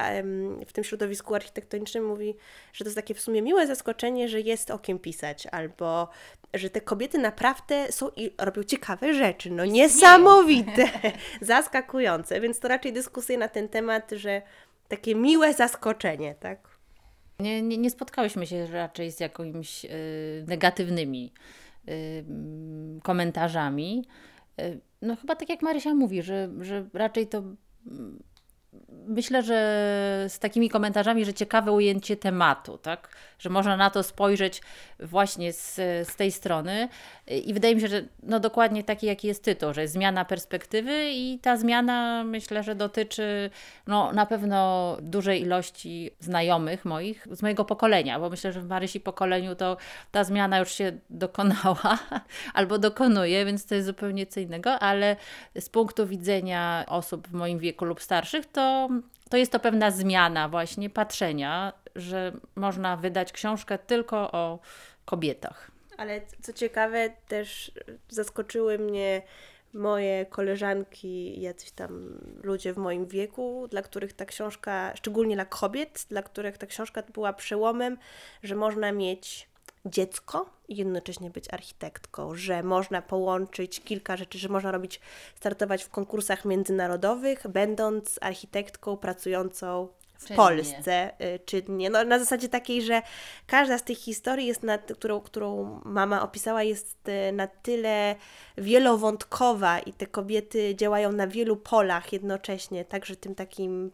w 0.67 0.73
tym 0.73 0.83
środowisku 0.83 1.35
architektonicznym, 1.35 2.05
mówi, 2.05 2.35
że 2.73 2.83
to 2.83 2.87
jest 2.87 2.95
takie 2.95 3.13
w 3.13 3.19
sumie 3.19 3.41
miłe 3.41 3.67
zaskoczenie, 3.67 4.29
że 4.29 4.41
jest 4.41 4.71
o 4.71 4.79
kim 4.79 4.99
pisać, 4.99 5.47
albo 5.47 6.09
że 6.53 6.69
te 6.69 6.81
kobiety 6.81 7.17
naprawdę 7.17 7.91
są 7.91 8.09
i 8.15 8.31
robią 8.37 8.63
ciekawe 8.63 9.13
rzeczy. 9.13 9.51
No 9.51 9.65
niesamowite, 9.65 10.89
zaskakujące. 11.41 12.41
Więc 12.41 12.59
to 12.59 12.67
raczej 12.67 12.93
dyskusje 12.93 13.37
na 13.37 13.47
ten 13.47 13.69
temat, 13.69 14.11
że 14.11 14.41
takie 14.89 15.15
miłe 15.15 15.53
zaskoczenie, 15.53 16.35
tak? 16.39 16.79
Nie, 17.39 17.61
nie, 17.61 17.77
nie 17.77 17.89
spotkałyśmy 17.89 18.47
się 18.47 18.67
raczej 18.67 19.11
z 19.11 19.19
jakimiś 19.19 19.85
y, 19.85 20.45
negatywnymi 20.47 21.33
y, 21.89 21.91
mm, 22.29 23.01
komentarzami. 23.01 24.05
Y, 24.61 24.79
no 25.01 25.15
chyba 25.15 25.35
tak 25.35 25.49
jak 25.49 25.61
Marysia 25.61 25.93
mówi, 25.95 26.21
że, 26.21 26.49
że 26.61 26.85
raczej 26.93 27.27
to 27.27 27.37
mm, 27.87 28.23
myślę, 29.07 29.43
że 29.43 29.55
z 30.29 30.39
takimi 30.39 30.69
komentarzami, 30.69 31.25
że 31.25 31.33
ciekawe 31.33 31.71
ujęcie 31.71 32.17
tematu, 32.17 32.77
tak? 32.77 33.09
Że 33.39 33.49
można 33.49 33.77
na 33.77 33.89
to 33.89 34.03
spojrzeć 34.03 34.61
właśnie 34.99 35.53
z, 35.53 35.75
z 36.07 36.15
tej 36.15 36.31
strony. 36.31 36.89
I 37.27 37.53
wydaje 37.53 37.75
mi 37.75 37.81
się, 37.81 37.87
że 37.87 38.03
no 38.23 38.39
dokładnie 38.39 38.83
taki, 38.83 39.07
jaki 39.07 39.27
jest 39.27 39.43
tytuł, 39.43 39.73
że 39.73 39.81
jest 39.81 39.93
zmiana 39.93 40.25
perspektywy 40.25 41.11
i 41.11 41.39
ta 41.39 41.57
zmiana 41.57 42.23
myślę, 42.23 42.63
że 42.63 42.75
dotyczy 42.75 43.49
no, 43.87 44.13
na 44.13 44.25
pewno 44.25 44.97
dużej 45.01 45.41
ilości 45.41 46.11
znajomych 46.19 46.85
moich 46.85 47.27
z 47.31 47.41
mojego 47.41 47.65
pokolenia, 47.65 48.19
bo 48.19 48.29
myślę, 48.29 48.51
że 48.51 48.61
w 48.61 48.67
Marysi 48.67 48.99
pokoleniu 48.99 49.55
to 49.55 49.77
ta 50.11 50.23
zmiana 50.23 50.59
już 50.59 50.71
się 50.71 50.91
dokonała 51.09 51.99
albo 52.53 52.77
dokonuje, 52.77 53.45
więc 53.45 53.65
to 53.65 53.75
jest 53.75 53.87
zupełnie 53.87 54.25
co 54.27 54.39
innego, 54.39 54.79
ale 54.79 55.15
z 55.59 55.69
punktu 55.69 56.07
widzenia 56.07 56.85
osób 56.87 57.27
w 57.27 57.33
moim 57.33 57.59
wieku 57.59 57.85
lub 57.85 58.01
starszych, 58.01 58.45
to, 58.45 58.58
to 59.29 59.37
jest 59.37 59.51
to 59.51 59.59
pewna 59.59 59.91
zmiana 59.91 60.49
właśnie 60.49 60.89
patrzenia, 60.89 61.73
że 61.95 62.31
można 62.55 62.97
wydać 62.97 63.31
książkę 63.31 63.77
tylko 63.77 64.31
o 64.31 64.59
kobietach. 65.05 65.71
Ale 65.97 66.21
co 66.41 66.53
ciekawe, 66.53 67.09
też 67.27 67.71
zaskoczyły 68.09 68.79
mnie 68.79 69.21
moje 69.73 70.25
koleżanki, 70.25 71.41
jacyś 71.41 71.71
tam 71.71 72.19
ludzie 72.43 72.73
w 72.73 72.77
moim 72.77 73.07
wieku, 73.07 73.67
dla 73.71 73.81
których 73.81 74.13
ta 74.13 74.25
książka, 74.25 74.93
szczególnie 74.95 75.35
dla 75.35 75.45
kobiet, 75.45 76.05
dla 76.09 76.21
których 76.21 76.57
ta 76.57 76.67
książka 76.67 77.03
była 77.13 77.33
przełomem, 77.33 77.97
że 78.43 78.55
można 78.55 78.91
mieć 78.91 79.49
dziecko 79.85 80.58
i 80.69 80.75
jednocześnie 80.75 81.29
być 81.29 81.53
architektką, 81.53 82.35
że 82.35 82.63
można 82.63 83.01
połączyć 83.01 83.79
kilka 83.79 84.17
rzeczy, 84.17 84.37
że 84.37 84.49
można 84.49 84.71
robić, 84.71 84.99
startować 85.35 85.83
w 85.83 85.89
konkursach 85.89 86.45
międzynarodowych, 86.45 87.47
będąc 87.47 88.19
architektką 88.21 88.97
pracującą 88.97 89.87
w 90.19 90.25
Czynnie. 90.25 90.37
Polsce 90.37 91.11
y, 91.35 91.39
czynnie. 91.45 91.89
No, 91.89 92.03
na 92.03 92.19
zasadzie 92.19 92.49
takiej, 92.49 92.81
że 92.81 93.01
każda 93.47 93.77
z 93.77 93.83
tych 93.83 93.97
historii, 93.97 94.47
jest 94.47 94.63
na, 94.63 94.77
którą, 94.77 95.21
którą 95.21 95.79
mama 95.85 96.21
opisała, 96.21 96.63
jest 96.63 97.09
y, 97.09 97.31
na 97.31 97.47
tyle 97.47 98.15
wielowątkowa 98.57 99.79
i 99.79 99.93
te 99.93 100.07
kobiety 100.07 100.75
działają 100.75 101.11
na 101.11 101.27
wielu 101.27 101.57
polach 101.57 102.13
jednocześnie, 102.13 102.85
także 102.85 103.15
tym 103.15 103.35
takim, 103.35 103.91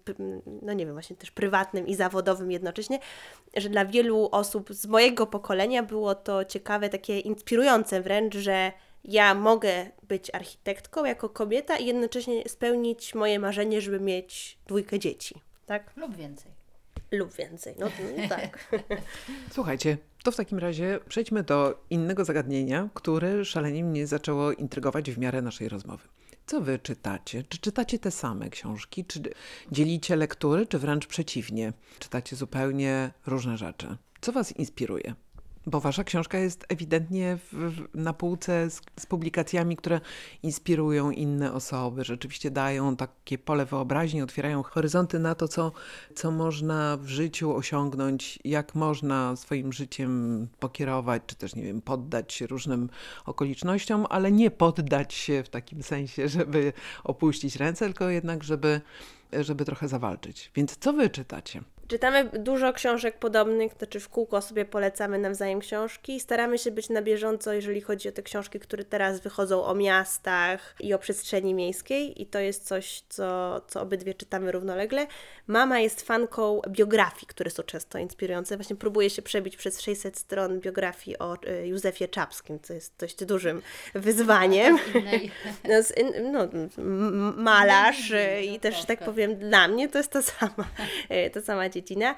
no 0.61 0.73
nie 0.73 0.85
wiem, 0.85 0.95
właśnie 0.95 1.15
też 1.15 1.31
prywatnym 1.31 1.87
i 1.87 1.95
zawodowym 1.95 2.51
jednocześnie, 2.51 2.99
że 3.57 3.69
dla 3.69 3.85
wielu 3.85 4.29
osób 4.31 4.73
z 4.73 4.87
mojego 4.87 5.27
pokolenia 5.27 5.83
było 5.83 6.15
to 6.15 6.45
ciekawe, 6.45 6.89
takie 6.89 7.19
inspirujące 7.19 8.01
wręcz, 8.01 8.35
że 8.35 8.71
ja 9.03 9.33
mogę 9.33 9.91
być 10.03 10.35
architektką 10.35 11.05
jako 11.05 11.29
kobieta 11.29 11.77
i 11.77 11.85
jednocześnie 11.85 12.49
spełnić 12.49 13.15
moje 13.15 13.39
marzenie, 13.39 13.81
żeby 13.81 13.99
mieć 13.99 14.57
dwójkę 14.67 14.99
dzieci. 14.99 15.44
Tak? 15.65 15.93
Lub 15.95 16.15
więcej. 16.15 16.51
Lub 17.11 17.33
więcej. 17.33 17.75
No, 17.79 17.87
tak. 18.29 18.73
Słuchajcie, 19.51 19.97
to 20.23 20.31
w 20.31 20.35
takim 20.35 20.59
razie 20.59 20.99
przejdźmy 21.09 21.43
do 21.43 21.83
innego 21.89 22.25
zagadnienia, 22.25 22.89
które 22.93 23.45
szalenie 23.45 23.83
mnie 23.83 24.07
zaczęło 24.07 24.51
intrygować 24.51 25.11
w 25.11 25.17
miarę 25.17 25.41
naszej 25.41 25.69
rozmowy. 25.69 26.07
Co 26.45 26.61
wy 26.61 26.79
czytacie? 26.79 27.43
Czy 27.43 27.57
czytacie 27.57 27.99
te 27.99 28.11
same 28.11 28.49
książki? 28.49 29.05
Czy 29.05 29.21
dzielicie 29.71 30.15
lektury, 30.15 30.67
czy 30.67 30.79
wręcz 30.79 31.07
przeciwnie? 31.07 31.73
Czytacie 31.99 32.35
zupełnie 32.35 33.11
różne 33.25 33.57
rzeczy. 33.57 33.97
Co 34.21 34.31
was 34.31 34.51
inspiruje? 34.51 35.15
Bo 35.67 35.79
wasza 35.79 36.03
książka 36.03 36.37
jest 36.37 36.65
ewidentnie 36.69 37.37
w, 37.51 37.81
na 37.93 38.13
półce 38.13 38.69
z, 38.69 38.81
z, 38.99 39.05
publikacjami, 39.05 39.77
które 39.77 40.01
inspirują 40.43 41.11
inne 41.11 41.53
osoby, 41.53 42.03
rzeczywiście 42.03 42.51
dają 42.51 42.95
takie 42.95 43.37
pole 43.37 43.65
wyobraźni, 43.65 44.21
otwierają 44.21 44.63
horyzonty 44.63 45.19
na 45.19 45.35
to, 45.35 45.47
co, 45.47 45.71
co 46.15 46.31
można 46.31 46.97
w 46.97 47.07
życiu 47.07 47.55
osiągnąć, 47.55 48.39
jak 48.43 48.75
można 48.75 49.35
swoim 49.35 49.73
życiem 49.73 50.47
pokierować, 50.59 51.23
czy 51.27 51.35
też, 51.35 51.55
nie 51.55 51.63
wiem, 51.63 51.81
poddać 51.81 52.33
się 52.33 52.47
różnym 52.47 52.89
okolicznościom, 53.25 54.05
ale 54.09 54.31
nie 54.31 54.51
poddać 54.51 55.13
się 55.13 55.43
w 55.43 55.49
takim 55.49 55.83
sensie, 55.83 56.27
żeby 56.27 56.73
opuścić 57.03 57.55
ręce, 57.55 57.85
tylko 57.85 58.09
jednak, 58.09 58.43
żeby, 58.43 58.81
żeby 59.31 59.65
trochę 59.65 59.87
zawalczyć. 59.87 60.51
Więc 60.55 60.77
co 60.77 60.93
wy 60.93 61.09
czytacie? 61.09 61.63
Czytamy 61.87 62.29
dużo 62.33 62.73
książek 62.73 63.19
podobnych, 63.19 63.73
to 63.73 63.79
znaczy 63.79 63.99
w 63.99 64.09
kółko 64.09 64.41
sobie 64.41 64.65
polecamy 64.65 65.19
nawzajem 65.19 65.59
książki. 65.59 66.19
Staramy 66.19 66.57
się 66.57 66.71
być 66.71 66.89
na 66.89 67.01
bieżąco, 67.01 67.53
jeżeli 67.53 67.81
chodzi 67.81 68.09
o 68.09 68.11
te 68.11 68.23
książki, 68.23 68.59
które 68.59 68.83
teraz 68.83 69.19
wychodzą 69.19 69.65
o 69.65 69.75
miastach 69.75 70.75
i 70.79 70.93
o 70.93 70.99
przestrzeni 70.99 71.53
miejskiej, 71.53 72.21
i 72.21 72.25
to 72.25 72.39
jest 72.39 72.67
coś, 72.67 73.03
co, 73.09 73.61
co 73.67 73.81
obydwie 73.81 74.13
czytamy 74.13 74.51
równolegle. 74.51 75.07
Mama 75.47 75.79
jest 75.79 76.01
fanką 76.01 76.61
biografii, 76.69 77.27
które 77.27 77.51
są 77.51 77.63
często 77.63 77.97
inspirujące. 77.97 78.57
Właśnie 78.57 78.75
próbuje 78.75 79.09
się 79.09 79.21
przebić 79.21 79.57
przez 79.57 79.81
600 79.81 80.17
stron 80.17 80.59
biografii 80.59 81.19
o 81.19 81.37
y, 81.47 81.67
Józefie 81.67 82.07
Czapskim, 82.07 82.59
co 82.59 82.73
jest 82.73 82.93
dość 82.99 83.25
dużym 83.25 83.61
wyzwaniem. 83.93 84.77
No, 85.65 86.47
no, 86.77 87.33
malarz 87.37 88.11
y, 88.11 88.41
i 88.41 88.59
też, 88.59 88.85
tak 88.85 88.99
powiem, 88.99 89.35
dla 89.35 89.67
mnie 89.67 89.89
to 89.89 89.97
jest 89.97 90.11
to 90.11 90.21
sama, 90.23 90.67
y, 91.11 91.29
to 91.29 91.41
sama 91.41 91.69
dziedzina. 91.75 92.15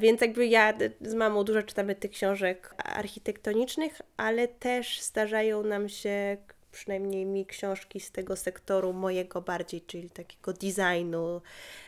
Więc 0.00 0.20
jakby 0.20 0.46
ja 0.46 0.74
z 1.00 1.14
mamą 1.14 1.44
dużo 1.44 1.62
czytamy 1.62 1.94
tych 1.94 2.10
książek 2.10 2.74
architektonicznych, 2.78 4.00
ale 4.16 4.48
też 4.48 5.00
zdarzają 5.00 5.62
nam 5.62 5.88
się 5.88 6.36
przynajmniej 6.72 7.26
mi 7.26 7.46
książki 7.46 8.00
z 8.00 8.10
tego 8.10 8.36
sektoru 8.36 8.92
mojego 8.92 9.40
bardziej, 9.40 9.80
czyli 9.80 10.10
takiego 10.10 10.52
designu 10.52 11.40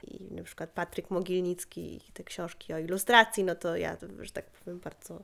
i 0.07 0.35
na 0.35 0.43
przykład 0.43 0.71
Patryk 0.71 1.11
Mogilnicki 1.11 1.97
i 1.97 2.12
te 2.12 2.25
książki 2.25 2.73
o 2.73 2.79
ilustracji, 2.79 3.45
no 3.45 3.55
to 3.55 3.77
ja, 3.77 3.97
że 4.21 4.31
tak 4.31 4.45
powiem, 4.50 4.79
bardzo 4.79 5.23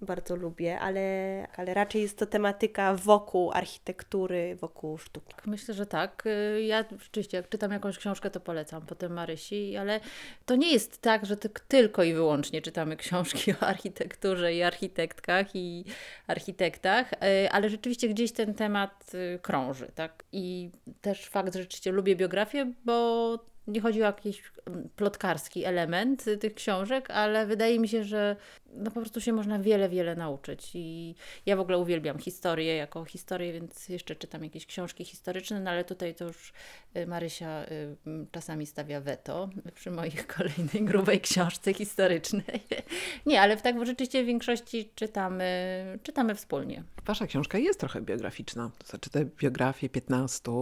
bardzo 0.00 0.36
lubię, 0.36 0.80
ale, 0.80 1.46
ale 1.56 1.74
raczej 1.74 2.02
jest 2.02 2.18
to 2.18 2.26
tematyka 2.26 2.94
wokół 2.94 3.52
architektury, 3.52 4.56
wokół 4.56 4.98
sztuki. 4.98 5.34
Myślę, 5.46 5.74
że 5.74 5.86
tak. 5.86 6.24
Ja 6.66 6.84
rzeczywiście, 6.98 7.36
jak 7.36 7.48
czytam 7.48 7.72
jakąś 7.72 7.98
książkę, 7.98 8.30
to 8.30 8.40
polecam 8.40 8.86
potem 8.86 9.12
Marysi, 9.12 9.76
ale 9.76 10.00
to 10.46 10.56
nie 10.56 10.72
jest 10.72 11.00
tak, 11.00 11.26
że 11.26 11.36
tylko 11.68 12.02
i 12.02 12.14
wyłącznie 12.14 12.62
czytamy 12.62 12.96
książki 13.06 13.52
o 13.52 13.60
architekturze 13.60 14.54
i 14.54 14.62
architektkach 14.62 15.46
i 15.54 15.84
architektach, 16.26 17.12
y, 17.12 17.50
ale 17.50 17.70
rzeczywiście 17.70 18.08
gdzieś 18.08 18.32
ten 18.32 18.54
temat 18.54 19.14
y, 19.14 19.38
krąży, 19.42 19.92
tak? 19.94 20.24
I 20.32 20.70
też 21.00 21.26
fakt, 21.26 21.54
że 21.54 21.62
rzeczywiście 21.62 21.92
lubię 21.92 22.16
biografię, 22.16 22.72
bo 22.84 23.55
nie 23.68 23.80
chodzi 23.80 24.02
o 24.02 24.06
jakiś 24.06 24.42
mm, 24.66 24.88
plotkarski 24.96 25.64
element 25.64 26.24
tych 26.40 26.54
książek, 26.54 27.10
ale 27.10 27.46
wydaje 27.46 27.80
mi 27.80 27.88
się, 27.88 28.04
że 28.04 28.36
no 28.72 28.90
po 28.90 29.00
prostu 29.00 29.20
się 29.20 29.32
można 29.32 29.58
wiele, 29.58 29.88
wiele 29.88 30.16
nauczyć. 30.16 30.70
I 30.74 31.14
ja 31.46 31.56
w 31.56 31.60
ogóle 31.60 31.78
uwielbiam 31.78 32.18
historię 32.18 32.76
jako 32.76 33.04
historię, 33.04 33.52
więc 33.52 33.88
jeszcze 33.88 34.16
czytam 34.16 34.44
jakieś 34.44 34.66
książki 34.66 35.04
historyczne, 35.04 35.60
no 35.60 35.70
ale 35.70 35.84
tutaj 35.84 36.14
to 36.14 36.24
już 36.24 36.52
y, 36.96 37.06
Marysia 37.06 37.64
y, 37.64 37.96
czasami 38.32 38.66
stawia 38.66 39.00
weto 39.00 39.48
przy 39.74 39.90
moich 39.90 40.26
kolejnej 40.36 40.84
grubej 40.84 41.20
książce 41.20 41.74
historycznej. 41.74 42.60
Nie, 43.26 43.40
ale 43.40 43.56
w 43.56 43.62
tak 43.62 43.86
rzeczywiście 43.86 44.22
w 44.22 44.26
większości 44.26 44.90
czytamy, 44.94 45.98
czytamy 46.02 46.34
wspólnie. 46.34 46.82
Wasza 47.04 47.26
książka 47.26 47.58
jest 47.58 47.80
trochę 47.80 48.02
biograficzna. 48.02 48.70
To 48.78 48.86
znaczy 48.86 49.10
te 49.10 49.24
biografie 49.24 49.88
15 49.88 50.52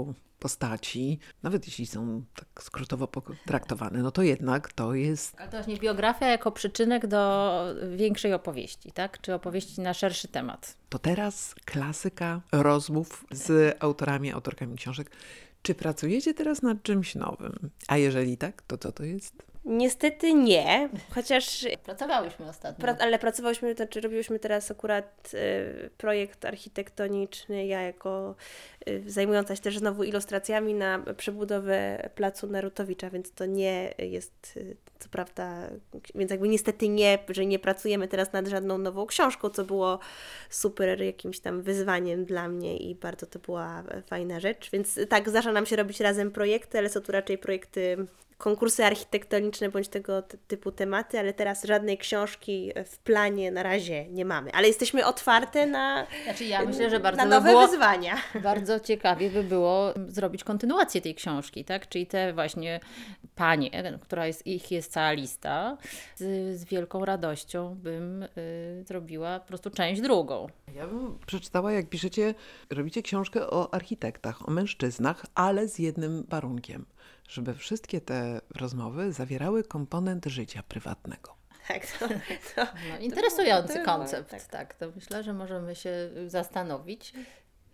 postaci, 0.45 1.19
nawet 1.43 1.67
jeśli 1.67 1.87
są 1.87 2.25
tak 2.35 2.63
skrótowo 2.63 3.09
traktowane, 3.47 4.03
no 4.03 4.11
to 4.11 4.23
jednak 4.23 4.73
to 4.73 4.95
jest... 4.95 5.41
A 5.41 5.45
to 5.45 5.51
właśnie 5.51 5.77
biografia 5.77 6.27
jako 6.27 6.53
przyczynek 6.53 7.07
do 7.07 7.65
większej 7.97 8.33
opowieści, 8.33 8.93
tak? 8.93 9.21
Czy 9.21 9.35
opowieści 9.35 9.81
na 9.81 9.95
szerszy 9.95 10.29
temat. 10.29 10.77
To 10.89 10.99
teraz 10.99 11.55
klasyka 11.65 12.41
rozmów 12.53 13.25
z 13.31 13.77
autorami, 13.81 14.33
autorkami 14.33 14.77
książek. 14.77 15.11
Czy 15.63 15.75
pracujecie 15.75 16.35
teraz 16.35 16.63
nad 16.63 16.83
czymś 16.83 17.15
nowym? 17.15 17.71
A 17.89 17.97
jeżeli 17.97 18.37
tak, 18.37 18.63
to 18.63 18.79
co 18.79 18.93
to 18.93 19.05
jest? 19.05 19.54
Niestety 19.65 20.35
nie, 20.35 20.89
chociaż... 21.15 21.67
Pracowałyśmy 21.85 22.49
ostatnio. 22.49 22.81
Pra, 22.81 22.97
ale 23.01 23.19
pracowałyśmy, 23.19 23.75
to 23.75 23.77
znaczy 23.77 24.01
robiłyśmy 24.01 24.39
teraz 24.39 24.71
akurat 24.71 25.31
y, 25.35 25.91
projekt 25.99 26.45
architektoniczny, 26.45 27.67
ja 27.67 27.83
jako 27.83 28.35
y, 28.89 29.03
zajmująca 29.07 29.57
się 29.57 29.63
też 29.63 29.79
znowu 29.79 30.05
ilustracjami 30.05 30.75
na 30.75 30.99
przebudowę 31.17 32.09
Placu 32.15 32.47
Narutowicza, 32.47 33.11
więc 33.11 33.33
to 33.33 33.47
nie 33.47 33.95
jest, 33.99 34.53
y, 34.57 34.77
co 34.99 35.09
prawda, 35.09 35.71
więc 36.15 36.31
jakby 36.31 36.49
niestety 36.49 36.89
nie, 36.89 37.19
że 37.29 37.47
nie 37.47 37.59
pracujemy 37.59 38.09
teraz 38.09 38.33
nad 38.33 38.47
żadną 38.47 38.79
nową 38.79 39.07
książką, 39.07 39.51
co 39.51 39.65
było 39.65 39.99
super 40.51 41.03
jakimś 41.03 41.41
tam 41.41 41.63
wyzwaniem 41.63 42.25
dla 42.25 42.49
mnie 42.49 42.77
i 42.77 42.95
bardzo 42.95 43.27
to 43.27 43.39
była 43.39 43.83
fajna 44.07 44.41
rzecz, 44.41 44.71
więc 44.71 44.99
tak, 45.09 45.29
zdarza 45.29 45.53
nam 45.53 45.67
się 45.67 45.77
robić 45.77 46.01
razem 46.01 46.31
projekty, 46.31 46.79
ale 46.79 46.89
są 46.89 47.01
tu 47.01 47.13
raczej 47.13 47.39
projekty 47.39 48.07
konkursy 48.39 48.85
architektoniczne 48.85 49.69
bądź 49.69 49.89
tego 49.89 50.23
typu 50.23 50.73
tematy, 50.73 51.19
ale 51.19 51.33
teraz 51.33 51.65
żadnej 51.65 51.99
książki 51.99 52.73
w 52.87 52.99
planie 52.99 53.51
na 53.51 53.63
razie 53.63 54.09
nie 54.09 54.25
mamy. 54.25 54.53
Ale 54.53 54.67
jesteśmy 54.67 55.07
otwarte 55.07 55.67
na, 55.67 56.07
znaczy 56.25 56.45
ja 56.45 56.65
myślę, 56.65 56.91
że 56.91 57.01
bardzo 57.01 57.23
na 57.23 57.25
nowe 57.25 57.47
by 57.47 57.51
było, 57.51 57.67
wyzwania. 57.67 58.17
Bardzo 58.43 58.81
ciekawie 58.81 59.31
by 59.31 59.43
było 59.43 59.95
zrobić 60.09 60.45
kontynuację 60.45 61.01
tej 61.01 61.15
książki, 61.15 61.65
tak? 61.65 61.89
Czyli 61.89 62.07
te 62.07 62.33
właśnie 62.33 62.81
panie, 63.35 63.71
która 64.03 64.27
jest, 64.27 64.47
ich 64.47 64.71
jest 64.71 64.93
cała 64.93 65.13
lista, 65.13 65.77
z, 66.17 66.61
z 66.61 66.65
wielką 66.65 67.05
radością 67.05 67.75
bym 67.75 68.23
y, 68.23 68.29
zrobiła 68.87 69.41
po 69.41 69.47
prostu 69.47 69.71
część 69.71 70.01
drugą. 70.01 70.47
Ja 70.75 70.87
bym 70.87 71.19
przeczytała, 71.27 71.73
jak 71.73 71.89
piszecie, 71.89 72.35
robicie 72.71 73.03
książkę 73.03 73.51
o 73.51 73.75
architektach, 73.75 74.49
o 74.49 74.51
mężczyznach, 74.51 75.27
ale 75.35 75.69
z 75.69 75.79
jednym 75.79 76.25
warunkiem 76.29 76.87
żeby 77.29 77.55
wszystkie 77.55 78.01
te 78.01 78.41
rozmowy 78.55 79.13
zawierały 79.13 79.65
komponent 79.65 80.27
życia 80.27 80.63
prywatnego. 80.69 81.35
Tak, 81.69 81.87
to, 81.87 82.09
to, 82.55 82.67
no, 82.91 82.99
interesujący 82.99 83.75
to, 83.75 83.85
koncept. 83.85 84.31
Tak. 84.31 84.45
tak, 84.45 84.75
to 84.75 84.87
myślę, 84.95 85.23
że 85.23 85.33
możemy 85.33 85.75
się 85.75 86.11
zastanowić, 86.27 87.13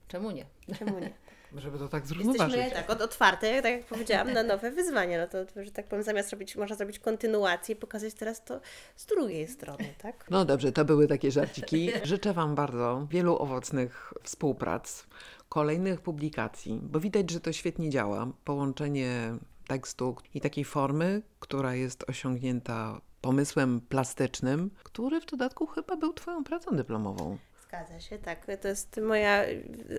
czemu 0.08 0.30
nie. 0.30 0.46
Czemu 0.78 0.98
nie? 0.98 1.10
Żeby 1.56 1.78
to 1.78 1.88
tak 1.88 2.06
zrównoważyć. 2.06 2.56
Jesteśmy 2.56 2.82
tak, 2.86 3.00
otwarte, 3.00 3.62
tak 3.62 3.72
jak 3.72 3.84
powiedziałam, 3.84 4.32
na 4.32 4.42
nowe 4.42 4.70
wyzwania. 4.70 5.18
No 5.18 5.26
to, 5.26 5.64
że 5.64 5.70
tak 5.70 5.88
powiem, 5.88 6.02
zamiast 6.02 6.30
robić, 6.30 6.56
można 6.56 6.76
zrobić 6.76 6.98
kontynuację, 6.98 7.76
pokazać 7.76 8.14
teraz 8.14 8.44
to 8.44 8.60
z 8.96 9.06
drugiej 9.06 9.48
strony, 9.48 9.94
tak? 10.02 10.26
No 10.30 10.44
dobrze, 10.44 10.72
to 10.72 10.84
były 10.84 11.08
takie 11.08 11.30
żarciki. 11.30 11.90
Życzę 12.02 12.32
Wam 12.32 12.54
bardzo 12.54 13.06
wielu 13.10 13.38
owocnych 13.38 14.12
współprac, 14.22 15.06
kolejnych 15.48 16.00
publikacji, 16.00 16.80
bo 16.82 17.00
widać, 17.00 17.30
że 17.30 17.40
to 17.40 17.52
świetnie 17.52 17.90
działa. 17.90 18.26
Połączenie 18.44 19.34
tekstu 19.66 20.16
i 20.34 20.40
takiej 20.40 20.64
formy, 20.64 21.22
która 21.40 21.74
jest 21.74 22.04
osiągnięta 22.08 23.00
pomysłem 23.20 23.80
plastycznym, 23.80 24.70
który 24.82 25.20
w 25.20 25.26
dodatku 25.26 25.66
chyba 25.66 25.96
był 25.96 26.12
Twoją 26.12 26.44
pracą 26.44 26.76
dyplomową. 26.76 27.38
Zgadza 27.70 28.00
się, 28.00 28.18
tak. 28.18 28.46
To 28.60 28.68
jest 28.68 29.00
moja, 29.02 29.44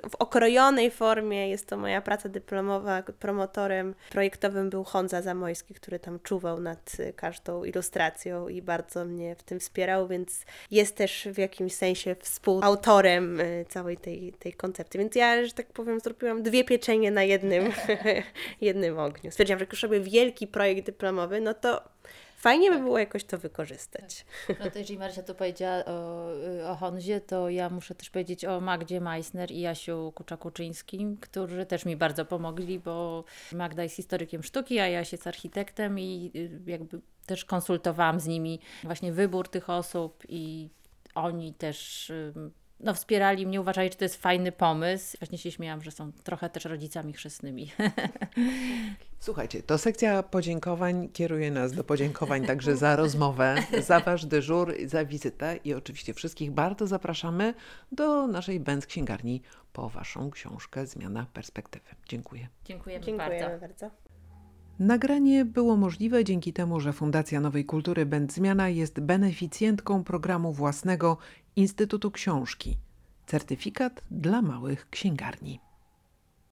w 0.10 0.16
okrojonej 0.16 0.92
formie 0.92 1.50
jest 1.50 1.68
to 1.68 1.78
moja 1.78 2.02
praca 2.02 2.30
dyplomowa. 2.30 3.04
Promotorem 3.04 3.96
projektowym 4.10 4.70
był 4.70 4.84
Honza 4.84 5.22
Zamojski, 5.22 5.74
który 5.74 6.00
tam 6.00 6.20
czuwał 6.20 6.60
nad 6.60 6.98
każdą 7.16 7.64
ilustracją 7.64 8.48
i 8.48 8.62
bardzo 8.62 9.06
mnie 9.06 9.36
w 9.36 9.44
tym 9.44 9.60
wspierał, 9.60 10.08
więc 10.08 10.46
jest 10.72 10.96
też 10.96 11.28
w 11.34 11.38
jakimś 11.38 11.74
sensie 11.74 12.16
współautorem 12.20 13.40
y, 13.40 13.66
całej 13.70 13.98
tej, 13.98 14.34
tej 14.34 14.54
koncepcji. 14.54 14.98
Więc 14.98 15.16
ja, 15.16 15.46
że 15.46 15.54
tak 15.54 15.68
powiem, 15.68 16.00
zrobiłam 16.00 16.44
dwie 16.44 16.64
pieczenie 16.64 17.12
na 17.12 17.24
jednym, 17.24 17.72
jednym 18.62 19.00
ogniu. 19.00 19.32
Stwierdziłam, 19.32 19.60
że 19.60 19.64
jak 19.64 19.72
już 19.72 19.84
robię 19.84 20.00
wielki 20.00 20.48
projekt 20.48 20.86
dyplomowy, 20.86 21.42
no 21.42 21.54
to 21.54 21.82
Fajnie 22.41 22.69
by 22.69 22.75
tak. 22.75 22.84
było 22.84 22.99
jakoś 22.99 23.23
to 23.23 23.38
wykorzystać. 23.38 24.25
Tak. 24.47 24.60
No 24.60 24.71
to 24.71 24.80
jeżeli 24.80 24.99
Marysia 24.99 25.23
tu 25.23 25.36
powiedziała 25.36 25.86
o, 25.86 26.32
o 26.71 26.75
Honzie, 26.75 27.21
to 27.21 27.49
ja 27.49 27.69
muszę 27.69 27.95
też 27.95 28.10
powiedzieć 28.10 28.45
o 28.45 28.62
Magdzie 28.62 29.01
Meissner 29.01 29.51
i 29.51 29.60
Jasiu 29.60 30.12
Kuczakuczyńskim, 30.15 31.17
którzy 31.17 31.65
też 31.65 31.86
mi 31.86 31.95
bardzo 31.95 32.25
pomogli, 32.25 32.80
bo 32.80 33.23
Magda 33.54 33.84
jest 33.84 33.95
historykiem 33.95 34.43
sztuki, 34.43 34.80
a 34.80 34.88
Jaś 34.88 35.12
jest 35.12 35.27
architektem 35.27 35.99
i 35.99 36.32
y, 36.36 36.71
jakby 36.71 37.01
też 37.25 37.45
konsultowałam 37.45 38.19
z 38.19 38.27
nimi 38.27 38.60
właśnie 38.84 39.12
wybór 39.12 39.47
tych 39.47 39.69
osób 39.69 40.23
i 40.30 40.69
oni 41.15 41.54
też 41.54 42.12
no, 42.84 42.94
wspierali 42.94 43.48
mnie, 43.48 43.62
uważali, 43.62 43.89
że 43.89 43.96
to 43.96 44.06
jest 44.06 44.22
fajny 44.22 44.52
pomysł. 44.52 45.17
Właśnie 45.20 45.38
się 45.38 45.52
śmiałam, 45.52 45.82
że 45.82 45.91
są 45.91 46.12
trochę 46.12 46.50
też 46.50 46.65
rodzicami 46.65 47.13
chrzestnymi. 47.13 47.72
Słuchajcie, 49.20 49.63
to 49.63 49.78
sekcja 49.78 50.24
podziękowań 50.24 51.10
kieruje 51.10 51.52
nas 51.52 51.74
do 51.74 51.84
podziękowań 51.84 52.46
także 52.46 52.78
za 52.78 52.96
rozmowę, 52.96 53.56
za 53.82 54.00
Wasz 54.00 54.26
dyżur, 54.26 54.74
za 54.86 55.06
wizytę 55.06 55.60
i 55.63 55.74
oczywiście 55.74 56.13
wszystkich 56.13 56.52
bardzo 56.52 56.88
zapraszamy 56.88 57.54
do 57.91 58.28
naszej 58.28 58.60
Benz 58.60 58.86
Księgarni 58.86 59.41
po 59.74 59.89
Waszą 59.89 60.32
książkę 60.32 60.86
Zmiana 60.86 61.26
Perspektywy. 61.34 61.86
Dziękuję. 62.10 62.48
Dziękujemy, 62.65 63.06
Dziękujemy 63.06 63.39
bardzo. 63.41 63.60
bardzo. 63.60 64.12
Nagranie 64.82 65.46
było 65.46 65.78
możliwe 65.78 66.24
dzięki 66.24 66.54
temu, 66.54 66.80
że 66.80 66.94
Fundacja 66.94 67.41
Nowej 67.41 67.65
Kultury 67.65 68.06
Będ 68.06 68.34
Zmiana 68.34 68.70
jest 68.70 69.00
beneficjentką 69.00 70.04
programu 70.04 70.54
własnego 70.54 71.17
Instytutu 71.56 72.12
Książki. 72.12 72.78
Certyfikat 73.28 74.04
dla 74.12 74.42
małych 74.42 74.90
księgarni. 74.90 75.60